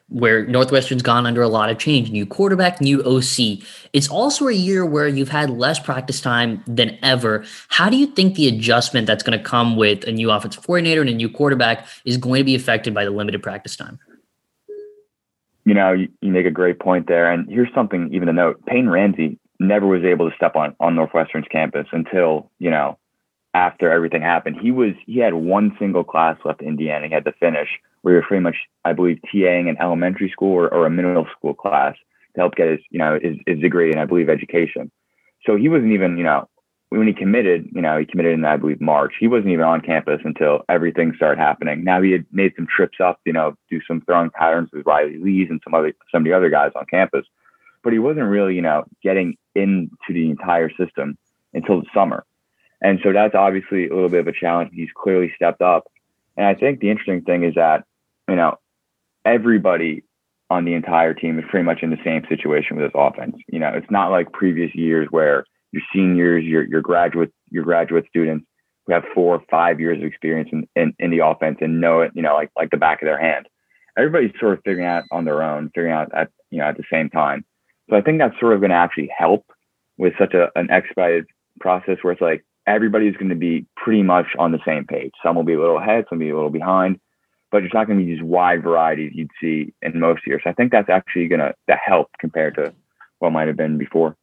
[0.09, 2.11] where Northwestern's gone under a lot of change.
[2.11, 3.63] New quarterback, new OC.
[3.93, 7.45] It's also a year where you've had less practice time than ever.
[7.69, 11.01] How do you think the adjustment that's going to come with a new offensive coordinator
[11.01, 13.99] and a new quarterback is going to be affected by the limited practice time?
[15.65, 17.31] You know, you, make a great point there.
[17.31, 20.95] And here's something even to note Peyton Ramsey never was able to step on, on
[20.95, 22.97] Northwestern's campus until, you know,
[23.53, 24.57] after everything happened.
[24.62, 27.07] He was he had one single class left in Indiana.
[27.07, 27.69] He had to finish
[28.01, 31.53] where you're pretty much, I believe, TAing an elementary school or, or a middle school
[31.53, 31.95] class
[32.35, 34.91] to help get his, you know, his, his degree in, I believe, education.
[35.45, 36.47] So he wasn't even, you know,
[36.89, 39.13] when he committed, you know, he committed in, I believe, March.
[39.19, 41.83] He wasn't even on campus until everything started happening.
[41.83, 45.17] Now he had made some trips up, you know, do some throwing patterns with Riley
[45.17, 47.25] Lees and some other, some of the other guys on campus,
[47.83, 51.17] but he wasn't really, you know, getting into the entire system
[51.53, 52.25] until the summer.
[52.81, 54.71] And so that's obviously a little bit of a challenge.
[54.73, 55.85] He's clearly stepped up.
[56.37, 57.83] And I think the interesting thing is that
[58.29, 58.57] you know,
[59.25, 60.03] everybody
[60.49, 63.35] on the entire team is pretty much in the same situation with this offense.
[63.47, 68.05] You know, it's not like previous years where your seniors, your your graduate, your graduate
[68.07, 68.45] students
[68.85, 72.01] who have four or five years of experience in, in, in the offense and know
[72.01, 73.47] it, you know, like like the back of their hand.
[73.97, 76.83] Everybody's sort of figuring out on their own, figuring out at you know at the
[76.91, 77.43] same time.
[77.89, 79.45] So I think that's sort of going to actually help
[79.97, 81.25] with such a an expedited
[81.59, 85.12] process where it's like everybody's going to be pretty much on the same page.
[85.23, 86.99] Some will be a little ahead, some will be a little behind,
[87.51, 90.43] but it's not going to be these wide varieties you'd see in most years.
[90.45, 92.73] I think that's actually going to help compared to
[93.17, 94.15] what might have been before.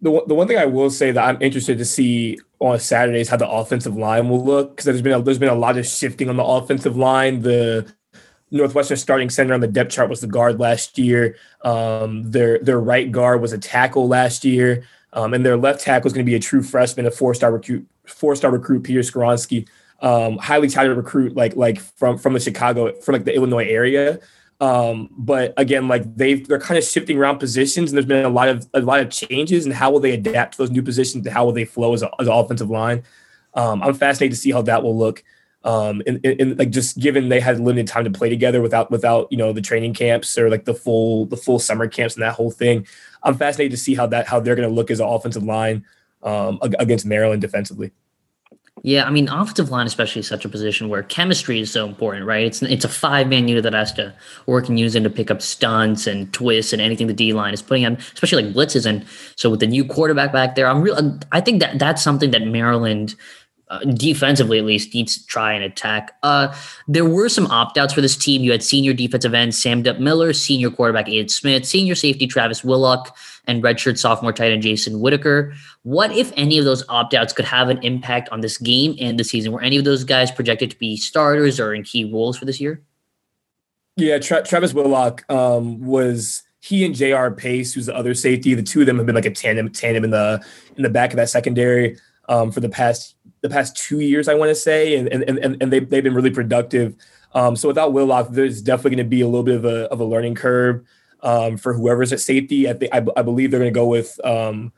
[0.00, 3.36] The, the one thing I will say that I'm interested to see on Saturdays how
[3.36, 6.28] the offensive line will look because there's been a, there's been a lot of shifting
[6.28, 7.40] on the offensive line.
[7.40, 7.90] The
[8.50, 11.36] Northwestern starting center on the depth chart was the guard last year.
[11.62, 16.08] Um, their their right guard was a tackle last year, um, and their left tackle
[16.08, 19.00] is going to be a true freshman, a four star recruit, four star recruit Peter
[19.00, 19.66] Skoronski,
[20.00, 24.20] um, highly touted recruit like like from from the Chicago from like the Illinois area.
[24.60, 28.28] Um, but again, like they've they're kind of shifting around positions, and there's been a
[28.28, 29.64] lot of a lot of changes.
[29.64, 31.26] And how will they adapt to those new positions?
[31.26, 33.04] And how will they flow as, a, as an offensive line?
[33.54, 35.22] Um, I'm fascinated to see how that will look.
[35.64, 38.90] Um, and, and, and, like just given they had limited time to play together without
[38.90, 42.22] without you know the training camps or like the full the full summer camps and
[42.22, 42.86] that whole thing,
[43.24, 45.84] I'm fascinated to see how that how they're going to look as an offensive line
[46.22, 47.92] um, against Maryland defensively.
[48.82, 52.26] Yeah, I mean, offensive line especially is such a position where chemistry is so important,
[52.26, 52.44] right?
[52.44, 54.12] It's it's a five man unit that has to
[54.46, 57.54] work and use in to pick up stunts and twists and anything the D line
[57.54, 58.84] is putting on, especially like blitzes.
[58.84, 59.06] And
[59.36, 61.18] so with the new quarterback back there, I'm real.
[61.32, 63.14] I think that that's something that Maryland.
[63.68, 66.16] Uh, defensively, at least, needs to try and attack.
[66.22, 66.54] Uh,
[66.86, 68.42] there were some opt outs for this team.
[68.42, 73.16] You had senior defensive end Samdup Miller, senior quarterback Aidan Smith, senior safety Travis Whillock,
[73.46, 75.54] and redshirt sophomore tight end Jason Whitaker.
[75.82, 79.18] What, if any, of those opt outs could have an impact on this game and
[79.18, 79.50] the season?
[79.50, 82.60] Were any of those guys projected to be starters or in key roles for this
[82.60, 82.82] year?
[83.96, 87.30] Yeah, Tra- Travis Whillock um, was he and J.R.
[87.30, 88.54] Pace, who's the other safety.
[88.54, 90.44] The two of them have been like a tandem tandem in the
[90.76, 91.98] in the back of that secondary
[92.28, 95.62] um, for the past the past two years, I want to say, and and and,
[95.62, 96.96] and they they've been really productive.
[97.34, 100.00] Um, so without Whillock, there's definitely going to be a little bit of a of
[100.00, 100.82] a learning curve
[101.22, 102.68] um, for whoever's at safety.
[102.68, 104.72] I, think, believe they're going to go with um,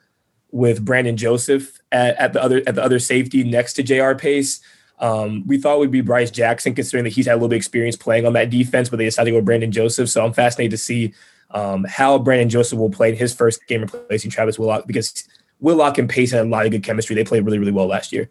[0.51, 4.17] with Brandon Joseph at, at, the other at the other safety next to J.R.
[4.17, 4.61] Pace.
[4.99, 7.57] Um, we thought it would be Bryce Jackson, considering that he's had a little bit
[7.57, 10.09] of experience playing on that defense, but they decided to go with Brandon Joseph.
[10.09, 11.15] So I'm fascinated to see
[11.53, 15.29] um, how Brandon Joseph will play in his first game replacing Travis Whillock because
[15.61, 17.15] Whillock and Pace had a lot of good chemistry.
[17.15, 18.29] They played really, really well last year.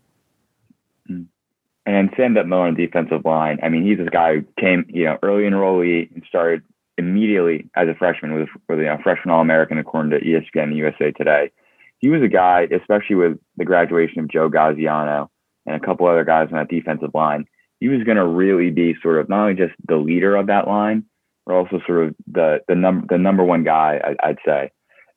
[1.86, 3.60] And Sam Miller on the defensive line.
[3.62, 6.64] I mean, he's this guy who came, you know, early enrollee and started
[6.98, 11.12] immediately as a freshman with, with you know, freshman All American according to ESPN USA
[11.12, 11.52] Today.
[12.00, 15.30] He was a guy, especially with the graduation of Joe Gaziano
[15.66, 17.46] and a couple other guys on that defensive line.
[17.80, 20.68] He was going to really be sort of not only just the leader of that
[20.68, 21.06] line,
[21.46, 24.72] but also sort of the the number the number one guy, I, I'd say.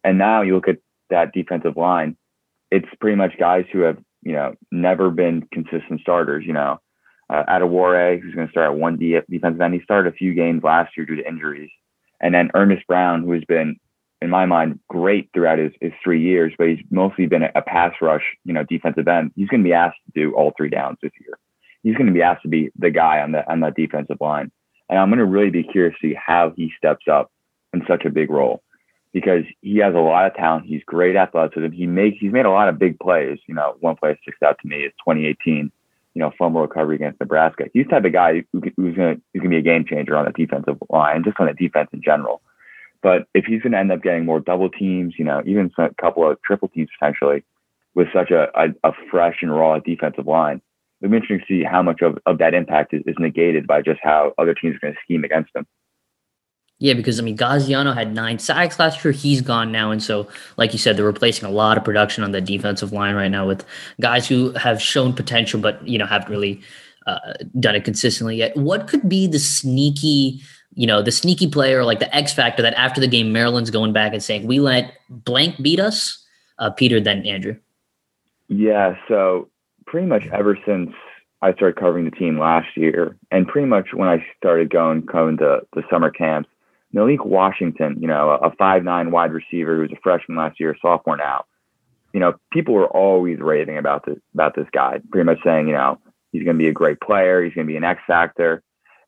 [0.04, 0.78] And now you look at
[1.11, 2.16] that defensive line,
[2.70, 6.44] it's pretty much guys who have you know never been consistent starters.
[6.46, 6.81] You know,
[7.31, 9.74] uh, Adewale, who's going to start at one D defensive end.
[9.74, 11.70] He started a few games last year due to injuries.
[12.20, 13.76] And then Earnest Brown, who has been,
[14.20, 17.62] in my mind, great throughout his, his three years, but he's mostly been a, a
[17.62, 19.31] pass rush, you know, defensive end.
[19.37, 21.38] He's going to be asked to do all three downs this year.
[21.85, 24.50] He's going to be asked to be the guy on the on that defensive line.
[24.88, 27.31] And I'm going to really be curious to see how he steps up
[27.72, 28.62] in such a big role
[29.12, 30.66] because he has a lot of talent.
[30.66, 31.73] He's great athleticism.
[31.73, 33.38] He makes he's made a lot of big plays.
[33.47, 35.73] You know, one play sticks out to me is 2018
[36.18, 37.66] you know, fumble recovery against Nebraska.
[37.73, 40.77] He's the type of guy who, who's to be a game changer on the defensive
[40.90, 42.42] line, just on the defense in general.
[43.05, 45.90] But if he's going to end up getting more double teams, you know, even a
[45.94, 47.44] couple of triple teams potentially,
[47.94, 50.61] with such a, a, a fresh and raw defensive line,
[51.01, 53.81] it'll be interesting to see how much of, of that impact is, is negated by
[53.81, 55.66] just how other teams are going to scheme against him.
[56.80, 59.10] Yeah, because I mean, Gaziano had nine sacks last year.
[59.10, 62.30] He's gone now, and so, like you said, they're replacing a lot of production on
[62.30, 63.64] the defensive line right now with
[64.00, 66.60] guys who have shown potential, but you know haven't really
[67.08, 67.18] uh,
[67.58, 68.56] done it consistently yet.
[68.56, 70.40] What could be the sneaky,
[70.74, 73.92] you know, the sneaky player, like the X factor that after the game, Maryland's going
[73.92, 76.24] back and saying, "We let blank beat us."
[76.60, 77.56] Uh, Peter, then Andrew.
[78.46, 79.48] Yeah, so
[79.86, 80.90] pretty much ever since
[81.42, 85.38] I started covering the team last year, and pretty much when I started going coming
[85.38, 86.48] to the summer camps
[86.92, 90.77] Malik Washington, you know, a five nine wide receiver who was a freshman last year,
[90.81, 91.44] sophomore now.
[92.12, 95.75] You know, people were always raving about this about this guy, pretty much saying, you
[95.75, 95.98] know,
[96.33, 98.62] he's going to be a great player, he's going to be an X factor,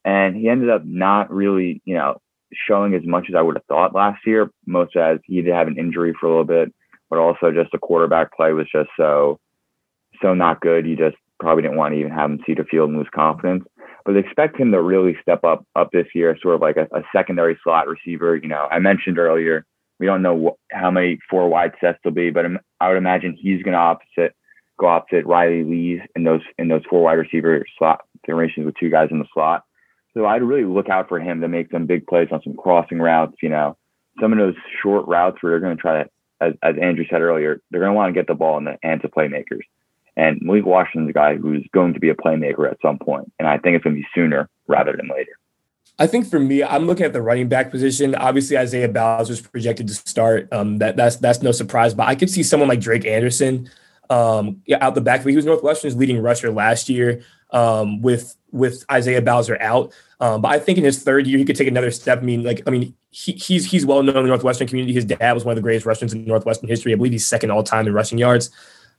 [0.04, 2.20] and he ended up not really, you know,
[2.52, 4.50] showing as much as I would have thought last year.
[4.66, 6.74] Most as he did have an injury for a little bit,
[7.08, 9.38] but also just the quarterback play was just so
[10.20, 10.86] so not good.
[10.86, 13.64] You just probably didn't want to even have him see the field and lose confidence
[14.04, 17.02] but expect him to really step up up this year, sort of like a, a
[17.14, 18.36] secondary slot receiver.
[18.36, 19.64] You know, I mentioned earlier
[20.00, 22.46] we don't know wh- how many four wide sets there'll be, but
[22.80, 24.34] I would imagine he's going to opposite
[24.78, 28.90] go opposite Riley Lees in those in those four wide receiver slot formations with two
[28.90, 29.62] guys in the slot.
[30.14, 32.98] So I'd really look out for him to make some big plays on some crossing
[32.98, 33.36] routes.
[33.42, 33.76] You know,
[34.20, 37.20] some of those short routes where they're going to try to as, as Andrew said
[37.20, 39.60] earlier, they're going to want to get the ball in the hands of playmakers.
[40.16, 43.48] And Malik Washington's a guy who's going to be a playmaker at some point, and
[43.48, 45.32] I think it's going to be sooner rather than later.
[45.98, 48.14] I think for me, I'm looking at the running back position.
[48.14, 50.50] Obviously, Isaiah Bowser is projected to start.
[50.52, 51.92] Um, that that's that's no surprise.
[51.92, 53.68] But I could see someone like Drake Anderson
[54.08, 55.24] um, out the back.
[55.24, 59.92] He was Northwestern's leading rusher last year um, with with Isaiah Bowser out.
[60.20, 62.18] Um, but I think in his third year, he could take another step.
[62.18, 64.92] I mean, like, I mean, he, he's he's well known in the Northwestern community.
[64.92, 66.92] His dad was one of the greatest rushers in Northwestern history.
[66.92, 68.50] I believe he's second all time in rushing yards.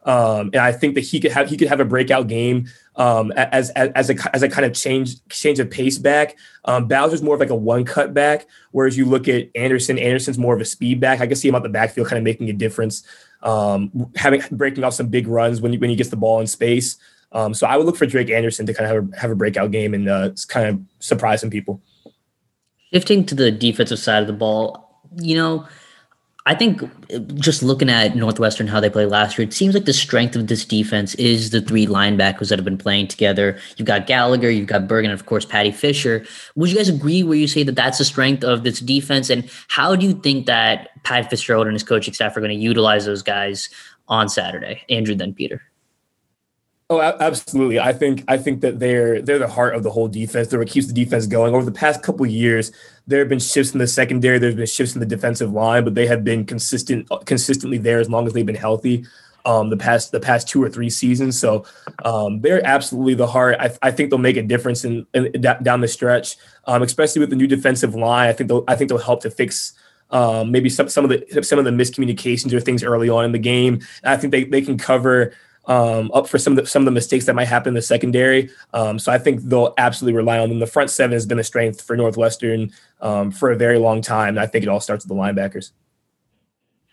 [0.04, 3.32] Um, and I think that he could have he could have a breakout game um,
[3.34, 6.38] as, as as a as a kind of change change of pace back.
[6.66, 10.00] Um, Bowser's more of like a one cut back, whereas you look at Anderson.
[10.00, 11.22] Anderson's more of a speed back.
[11.22, 13.04] I can see him out the backfield, kind of making a difference,
[13.44, 16.48] um, having breaking off some big runs when he, when he gets the ball in
[16.48, 16.98] space.
[17.32, 19.36] Um, so I would look for Drake Anderson to kind of have a, have a
[19.36, 21.82] breakout game and uh, kind of surprise some people.
[22.92, 25.66] Shifting to the defensive side of the ball, you know,
[26.46, 29.86] I think uh, just looking at Northwestern how they played last year, it seems like
[29.86, 33.60] the strength of this defense is the three linebackers that have been playing together.
[33.78, 36.26] You've got Gallagher, you've got Bergin, and of course Paddy Fisher.
[36.56, 39.30] Would you guys agree where you say that that's the strength of this defense?
[39.30, 42.64] And how do you think that Pat Fitzgerald and his coaching staff are going to
[42.64, 43.70] utilize those guys
[44.08, 44.82] on Saturday?
[44.90, 45.62] Andrew, then Peter.
[46.92, 47.80] Oh, absolutely.
[47.80, 50.50] I think I think that they're they're the heart of the whole defense.
[50.50, 51.56] They're what keeps the defense going.
[51.56, 52.74] Over the past couple years,
[53.08, 54.40] there have been shifts in the secondary.
[54.40, 58.10] There's been shifts in the defensive line, but they have been consistent consistently there as
[58.10, 59.06] long as they've been healthy.
[59.46, 61.40] Um, the past the past two or three seasons.
[61.40, 61.64] So
[62.04, 63.56] um, they're absolutely the heart.
[63.58, 66.36] I, I, think they'll make a difference in, in down the stretch,
[66.66, 68.28] um, especially with the new defensive line.
[68.28, 69.74] I think they'll I think they'll help to fix
[70.10, 73.32] um, maybe some some of the some of the miscommunications or things early on in
[73.32, 73.76] the game.
[74.04, 75.34] And I think they they can cover
[75.66, 77.82] um, up for some of the some of the mistakes that might happen in the
[77.82, 78.50] secondary.
[78.74, 80.60] Um, so I think they'll absolutely rely on them.
[80.60, 84.38] The front seven has been a strength for Northwestern um, for a very long time.
[84.38, 85.72] I think it all starts with the linebackers.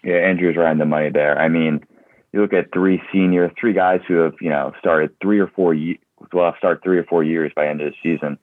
[0.04, 1.38] Yeah, Andrew's right on the money there.
[1.38, 1.80] I mean,
[2.32, 5.74] you look at three senior, three guys who have you know started three or four
[5.74, 5.98] years.
[6.32, 8.38] Well, start three or four years by end of the season.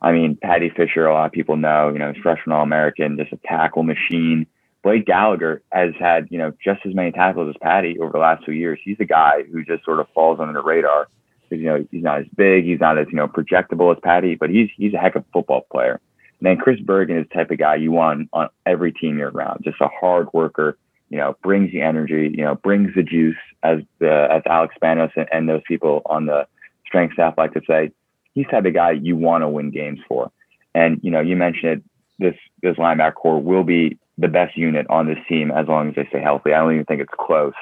[0.00, 3.32] I mean, Paddy Fisher, a lot of people know, you know, freshman All American, just
[3.32, 4.46] a tackle machine.
[4.86, 8.44] Blake Gallagher has had, you know, just as many tackles as Paddy over the last
[8.46, 8.78] two years.
[8.84, 11.08] He's a guy who just sort of falls under the radar
[11.42, 14.36] because, you know, he's not as big, he's not as, you know, projectable as Paddy,
[14.36, 16.00] but he's he's a heck of a football player.
[16.38, 19.32] And then Chris Bergin is the type of guy you want on every team you're
[19.32, 20.78] around, just a hard worker,
[21.10, 23.34] you know, brings the energy, you know, brings the juice,
[23.64, 26.46] as the as Alex Spanos and, and those people on the
[26.86, 27.90] strength staff like to say.
[28.34, 30.30] He's the type of guy you want to win games for.
[30.76, 31.82] And, you know, you mentioned it,
[32.20, 35.94] this this linebacker core will be the best unit on this team as long as
[35.94, 36.52] they stay healthy.
[36.52, 37.54] I don't even think it's close.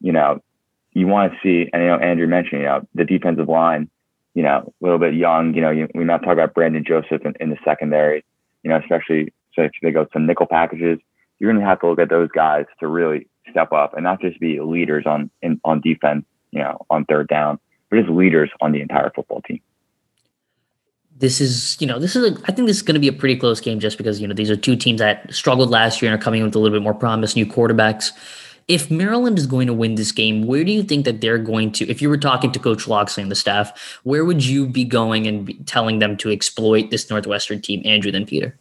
[0.00, 0.40] You know,
[0.92, 3.90] you want to see, and you know, Andrew mentioned, you know, the defensive line,
[4.34, 5.54] you know, a little bit young.
[5.54, 8.24] You know, you, we're not talking about Brandon Joseph in, in the secondary.
[8.62, 10.98] You know, especially so if they go some nickel packages,
[11.38, 14.20] you're going to have to look at those guys to really step up and not
[14.20, 16.24] just be leaders on in, on defense.
[16.50, 17.58] You know, on third down,
[17.90, 19.60] but as leaders on the entire football team
[21.18, 23.12] this is, you know, this is, a, I think this is going to be a
[23.12, 26.10] pretty close game just because, you know, these are two teams that struggled last year
[26.10, 28.12] and are coming with a little bit more promise, new quarterbacks.
[28.66, 31.70] If Maryland is going to win this game, where do you think that they're going
[31.72, 34.84] to, if you were talking to Coach Locksley and the staff, where would you be
[34.84, 38.58] going and telling them to exploit this Northwestern team, Andrew, then Peter?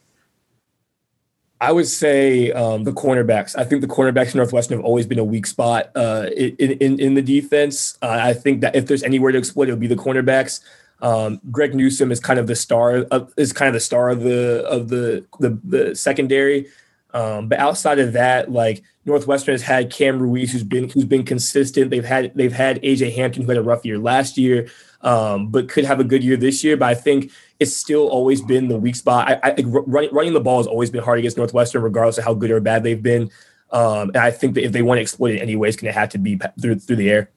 [1.62, 3.58] I would say um, the cornerbacks.
[3.58, 7.00] I think the cornerbacks in Northwestern have always been a weak spot uh, in, in,
[7.00, 7.98] in the defense.
[8.02, 10.60] Uh, I think that if there's anywhere to exploit, it would be the cornerbacks.
[11.04, 14.22] Um, Greg Newsome is kind of the star of, is kind of the star of
[14.22, 16.68] the of the the, the secondary.
[17.14, 21.24] Um, but outside of that, like Northwestern has had Cam Ruiz, who's been who's been
[21.24, 21.92] consistent.
[21.92, 24.70] They've had they've had AJ Hampton, who had a rough year last year,
[25.02, 26.78] um, but could have a good year this year.
[26.78, 29.30] But I think it's still always been the weak spot.
[29.30, 32.34] I, I running, running the ball has always been hard against Northwestern, regardless of how
[32.34, 33.30] good or bad they've been.
[33.72, 36.00] Um, and I think that if they want to exploit it anyway, it's going to
[36.00, 37.30] have to be through through the air.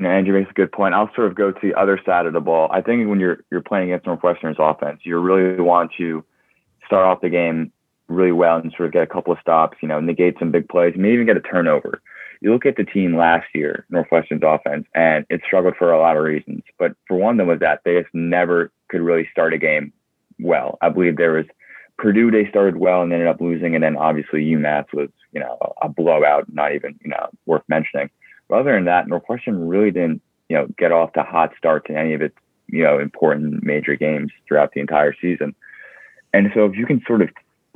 [0.00, 0.94] Andrew makes a good point.
[0.94, 2.68] I'll sort of go to the other side of the ball.
[2.72, 6.24] I think when you're you're playing against Northwestern's offense, you really want to
[6.86, 7.72] start off the game
[8.08, 10.68] really well and sort of get a couple of stops, you know, negate some big
[10.68, 12.02] plays, maybe even get a turnover.
[12.40, 16.16] You look at the team last year, Northwestern's offense, and it struggled for a lot
[16.16, 16.62] of reasons.
[16.78, 19.92] But for one of them was that they just never could really start a game
[20.38, 20.76] well.
[20.82, 21.46] I believe there was
[21.96, 25.56] Purdue they started well and ended up losing, and then obviously UMass was, you know,
[25.80, 28.10] a blowout, not even, you know, worth mentioning.
[28.48, 31.96] But other than that, Northwestern really didn't, you know, get off to hot starts in
[31.96, 32.36] any of its,
[32.68, 35.54] you know, important major games throughout the entire season.
[36.32, 37.30] And so if you can sort of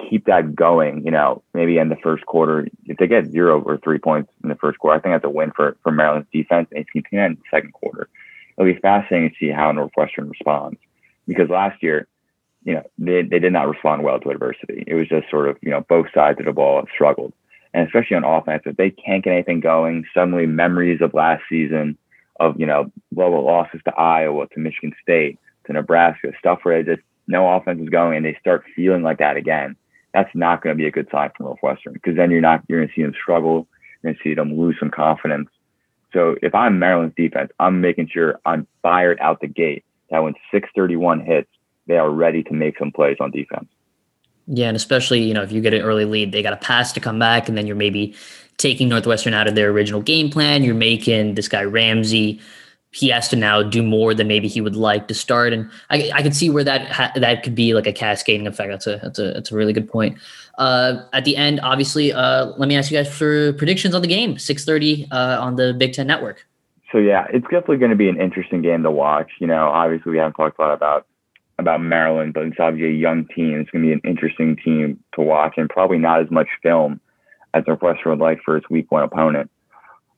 [0.08, 3.78] keep that going, you know, maybe in the first quarter, if they get zero or
[3.78, 6.68] three points in the first quarter, I think that's a win for, for Maryland's defense.
[6.70, 8.08] And if you can in the second quarter,
[8.56, 10.78] it'll be fascinating to see how Northwestern responds.
[11.26, 12.06] Because last year,
[12.64, 14.84] you know, they, they did not respond well to adversity.
[14.86, 17.32] It was just sort of, you know, both sides of the ball struggled.
[17.78, 21.96] And especially on offense, if they can't get anything going, suddenly memories of last season
[22.40, 27.02] of, you know, lower losses to Iowa, to Michigan State, to Nebraska, stuff where just
[27.28, 29.76] no offense is going and they start feeling like that again.
[30.12, 32.80] That's not going to be a good sign for Northwestern because then you're not, you're
[32.80, 33.68] going to see them struggle.
[34.04, 35.50] To see them lose some confidence.
[36.12, 40.34] So if I'm Maryland's defense, I'm making sure I'm fired out the gate that when
[40.50, 41.50] 631 hits,
[41.86, 43.68] they are ready to make some plays on defense.
[44.50, 46.92] Yeah, and especially, you know, if you get an early lead, they got a pass
[46.92, 48.14] to come back, and then you're maybe
[48.56, 50.64] taking Northwestern out of their original game plan.
[50.64, 52.40] You're making this guy Ramsey.
[52.90, 56.10] He has to now do more than maybe he would like to start, and I,
[56.14, 58.70] I can see where that ha- that could be like a cascading effect.
[58.70, 60.16] That's a that's a that's a really good point.
[60.56, 64.08] Uh, at the end, obviously, uh, let me ask you guys for predictions on the
[64.08, 64.38] game.
[64.38, 66.46] Six thirty uh, on the Big Ten Network.
[66.90, 69.30] So yeah, it's definitely going to be an interesting game to watch.
[69.38, 71.06] You know, obviously we haven't talked a lot about
[71.58, 73.60] about Maryland, but it's obviously a young team.
[73.60, 77.00] It's going to be an interesting team to watch and probably not as much film
[77.54, 79.50] as Northwestern would like for its week one opponent.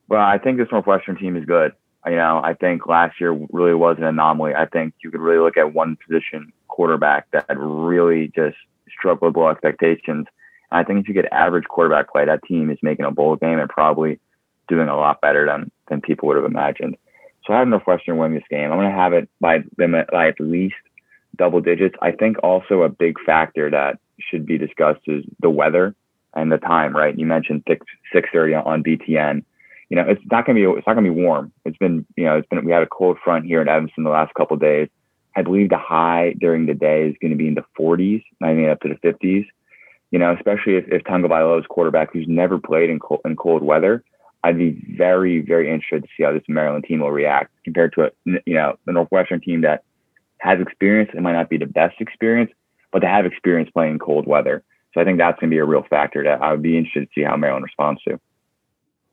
[0.07, 1.73] Well, I think this Northwestern team is good.
[2.05, 4.53] You know, I think last year really was an anomaly.
[4.55, 8.57] I think you could really look at one position quarterback that really just
[8.97, 10.25] struggled below expectations.
[10.71, 13.35] And I think if you get average quarterback play, that team is making a bowl
[13.35, 14.19] game and probably
[14.67, 16.97] doing a lot better than than people would have imagined.
[17.45, 18.71] So I have Northwestern win this game.
[18.71, 20.75] I'm going to have it by at least
[21.37, 21.95] double digits.
[22.01, 25.95] I think also a big factor that should be discussed is the weather
[26.33, 26.95] and the time.
[26.95, 27.17] Right?
[27.17, 29.43] You mentioned six six thirty on BTN.
[29.89, 31.51] You know, it's not gonna be it's not gonna be warm.
[31.65, 34.09] It's been you know it's been we had a cold front here in Evanston the
[34.09, 34.89] last couple days.
[35.35, 38.67] I believe the high during the day is going to be in the 40s, maybe
[38.67, 39.45] up to the 50s.
[40.11, 44.03] You know, especially if, if Tagovailoa's quarterback, who's never played in cold, in cold weather,
[44.43, 48.05] I'd be very, very interested to see how this Maryland team will react compared to
[48.05, 48.09] a,
[48.45, 49.83] you know, the Northwestern team that
[50.41, 51.11] has experience.
[51.13, 52.51] It might not be the best experience,
[52.91, 54.63] but they have experience playing cold weather.
[54.93, 57.01] So I think that's going to be a real factor that I would be interested
[57.01, 58.19] to see how Maryland responds to.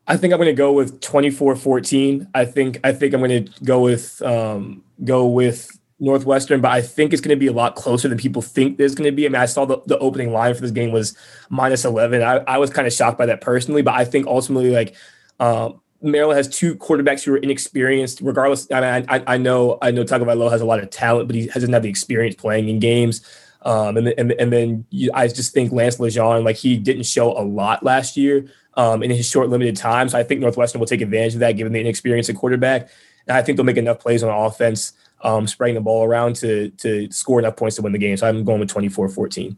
[0.07, 2.29] I think I'm going to go with 24-14.
[2.35, 6.81] I think I think I'm going to go with um, go with Northwestern, but I
[6.81, 9.27] think it's going to be a lot closer than people think there's going to be.
[9.27, 11.17] I mean, I saw the, the opening line for this game was
[11.51, 12.23] minus 11.
[12.23, 14.97] I, I was kind of shocked by that personally, but I think ultimately, like,
[15.41, 18.21] um, Maryland has two quarterbacks who are inexperienced.
[18.21, 21.35] Regardless, I mean, I, I know I know Tagovailoa has a lot of talent, but
[21.35, 23.27] he doesn't have the experience playing in games.
[23.63, 27.37] Um, and, and and then you, I just think Lance LeGendre, like he didn't show
[27.37, 30.09] a lot last year um, in his short limited time.
[30.09, 32.89] So I think Northwestern will take advantage of that, given the inexperience at quarterback.
[33.27, 34.93] And I think they'll make enough plays on offense,
[35.23, 38.17] um, spraying the ball around to to score enough points to win the game.
[38.17, 39.57] So I'm going with 24-14.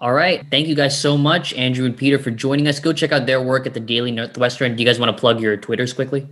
[0.00, 0.44] All right.
[0.50, 2.80] Thank you guys so much, Andrew and Peter, for joining us.
[2.80, 4.74] Go check out their work at the Daily Northwestern.
[4.74, 6.26] Do you guys want to plug your Twitters quickly?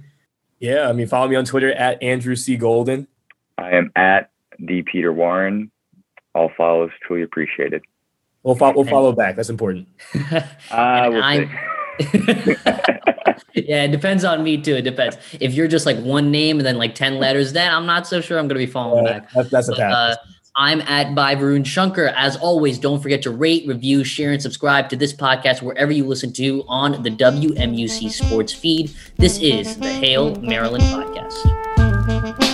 [0.59, 2.57] Yeah, I mean, follow me on Twitter at Andrew C.
[2.57, 3.07] Golden.
[3.59, 5.71] I am at the Peter Warren.
[6.35, 7.83] All follows truly appreciated.
[8.43, 9.37] We'll, fo- we'll follow back.
[9.37, 9.89] That's important.
[10.71, 11.49] Uh, we'll
[13.55, 14.77] yeah, it depends on me too.
[14.77, 15.17] It depends.
[15.41, 18.21] If you're just like one name and then like 10 letters, then I'm not so
[18.21, 19.33] sure I'm going to be following Yeah, back.
[19.33, 19.93] that's, that's a But, pass.
[19.93, 20.17] uh,
[20.59, 22.09] I'm at by Varun Shankar.
[22.17, 26.05] As always, don't forget to rate, review, share, and subscribe to this podcast wherever you
[26.05, 28.91] listen to on the WMUC Sports feed.
[29.17, 32.48] This is the Hail Maryland podcast.